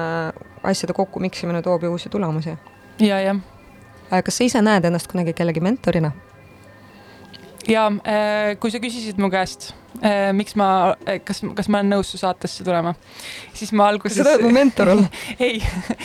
[0.64, 2.57] asjade kokku miksimine toob ju uusi tulemusi.
[3.00, 3.36] ja, jah.
[4.24, 6.12] kas sa ise näed ennast kunagi kellegi mentorina?
[7.69, 10.69] Ja äh, kui sa küsisid mu käest, äh, miks ma,
[11.07, 12.95] äh, kas, kas ma olen nõus su saatesse tulema,
[13.57, 14.19] siis ma alguses.
[14.21, 15.09] sa tahad mu mentor olla
[15.47, 15.59] ei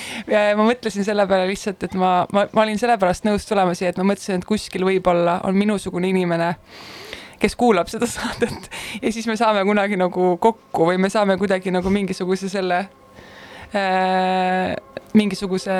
[0.57, 4.01] ma mõtlesin selle peale lihtsalt, et ma, ma, ma olin sellepärast nõus tulema siia, et
[4.01, 6.53] ma mõtlesin, et kuskil võib-olla on minusugune inimene,
[7.41, 8.71] kes kuulab seda saadet
[9.03, 12.83] ja siis me saame kunagi nagu kokku või me saame kuidagi nagu mingisuguse selle
[13.77, 14.73] äh,,
[15.13, 15.77] mingisuguse,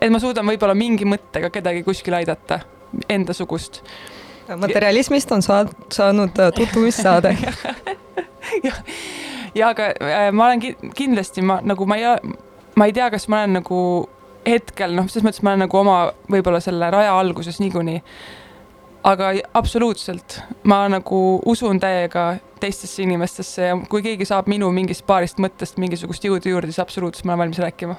[0.00, 2.60] et ma suudan võib-olla mingi mõttega kedagi kuskil aidata
[3.08, 3.84] endasugust
[4.56, 7.36] materialismist on saad, saanud äh, tutvumissaade
[8.66, 8.72] ja,
[9.54, 12.34] ja aga äh, ma olen kindlasti ma nagu ma ei,
[12.76, 13.80] ma ei tea, kas ma olen nagu
[14.46, 15.96] hetkel noh, selles mõttes ma olen nagu oma
[16.32, 18.00] võib-olla selle raja alguses niikuinii.
[19.04, 25.40] aga absoluutselt, ma nagu usun täiega teistesse inimestesse ja kui keegi saab minu mingist paarist
[25.40, 27.96] mõttest mingisugust jõudu juurde, siis absoluutselt ma olen valmis rääkima.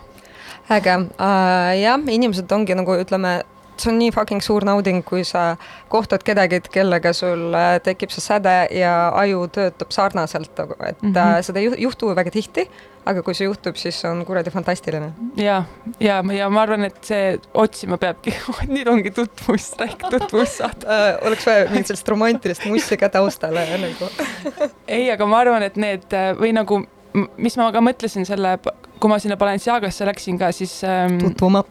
[0.72, 0.94] Äge.
[1.18, 3.40] Uh,, jah, inimesed ongi nagu ütleme
[3.82, 5.56] see on nii fucking suur nauding, kui sa
[5.92, 11.42] kohtad kedagi, kellega sul äh, tekib see säde ja aju töötab sarnaselt, et mm -hmm.
[11.42, 12.70] seda ei juhtu väga tihti,
[13.06, 15.12] aga kui see juhtub, siis on kuradi fantastiline.
[15.36, 15.64] ja,
[16.00, 18.34] ja, ja ma arvan, et see otsima peabki
[18.76, 24.10] nüüd ongi tutvus, rääk tutvussaade uh, oleks vaja mingit sellist romantilist mussi ka taustale nagu
[24.98, 26.84] ei, aga ma arvan, et need või nagu,
[27.38, 28.58] mis ma ka mõtlesin selle,
[29.00, 31.64] kui ma sinna Balenciagasse läksin ka, siis ähm, tutvuma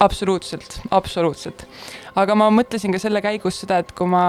[0.00, 1.66] absoluutselt, absoluutselt.
[2.16, 4.22] aga ma mõtlesin ka selle käigus seda, et kui ma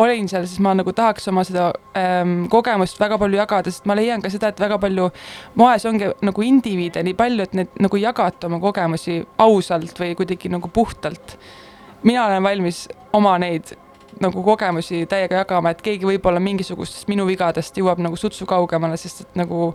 [0.00, 3.96] olin seal, siis ma nagu tahaks oma seda ähm, kogemust väga palju jagada, sest ma
[3.98, 5.10] leian ka seda, et väga palju
[5.60, 10.52] moes ongi nagu indiviide nii palju, et need nagu jagate oma kogemusi ausalt või kuidagi
[10.52, 11.36] nagu puhtalt.
[12.02, 13.76] mina olen valmis oma neid
[14.20, 19.26] nagu kogemusi täiega jagama, et keegi võib-olla mingisugustest minu vigadest jõuab nagu sutsu kaugemale, sest
[19.26, 19.74] et nagu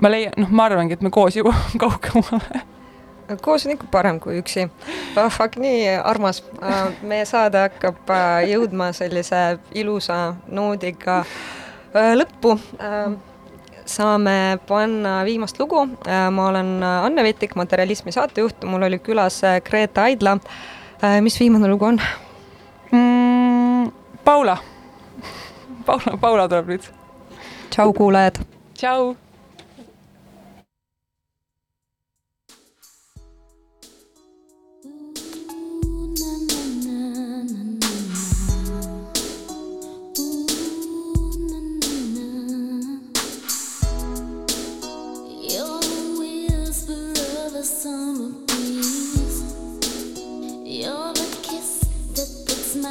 [0.00, 2.64] ma leian, noh, ma arvangi, et me koos jõuame kaugemale
[3.42, 4.68] koos on ikka parem kui üksi.
[5.14, 6.42] fuck, nii armas.
[6.62, 11.22] Äh, meie saade hakkab äh, jõudma sellise ilusa noodiga
[11.94, 12.58] äh, lõppu.
[13.86, 15.86] saame panna viimast lugu.
[16.30, 20.38] ma olen Anne Vetik, Materialismi saatejuht, mul oli külas Grete Aidla.
[21.20, 22.00] mis viimane lugu on
[22.92, 23.92] mm,?
[24.24, 24.56] Paula.
[25.86, 26.88] Paula, Paula tuleb nüüd.
[27.70, 28.38] tšau, kuulajad.
[28.78, 29.14] tšau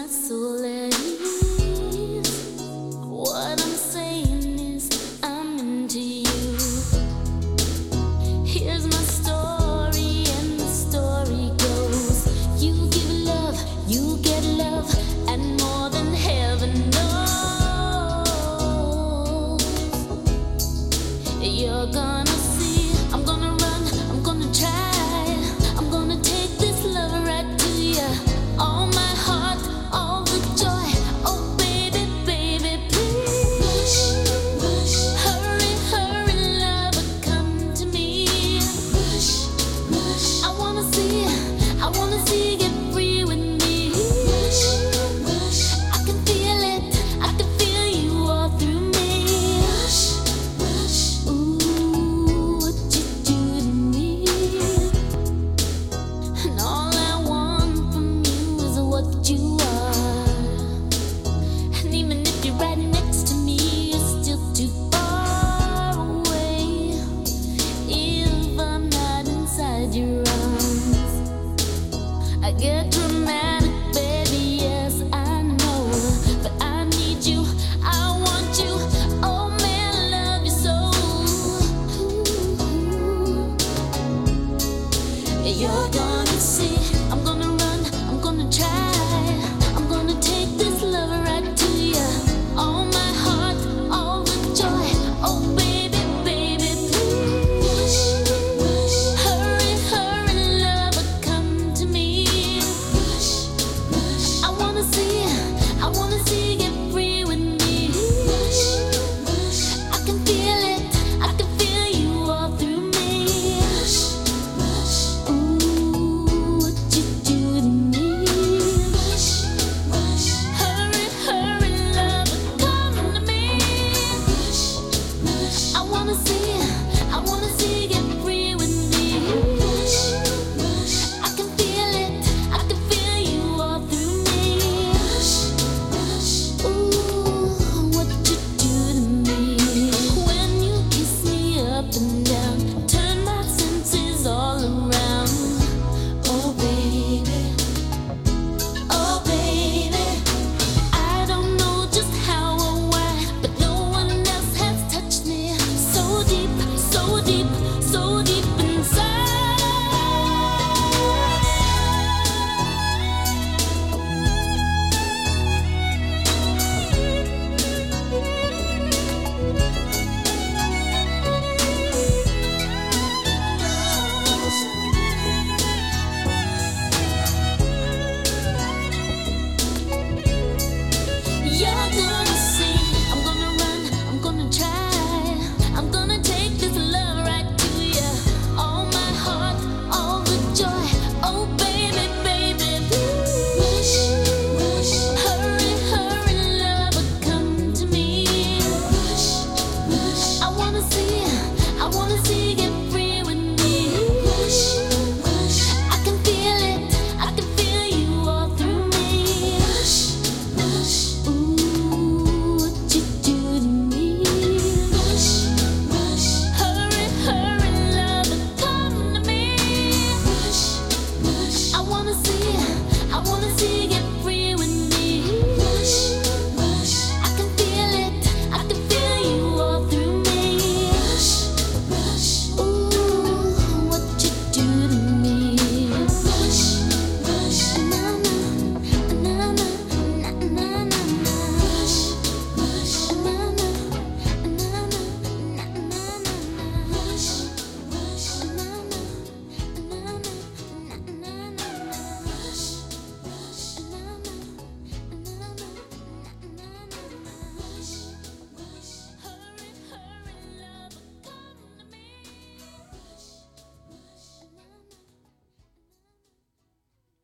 [0.01, 1.10] my soul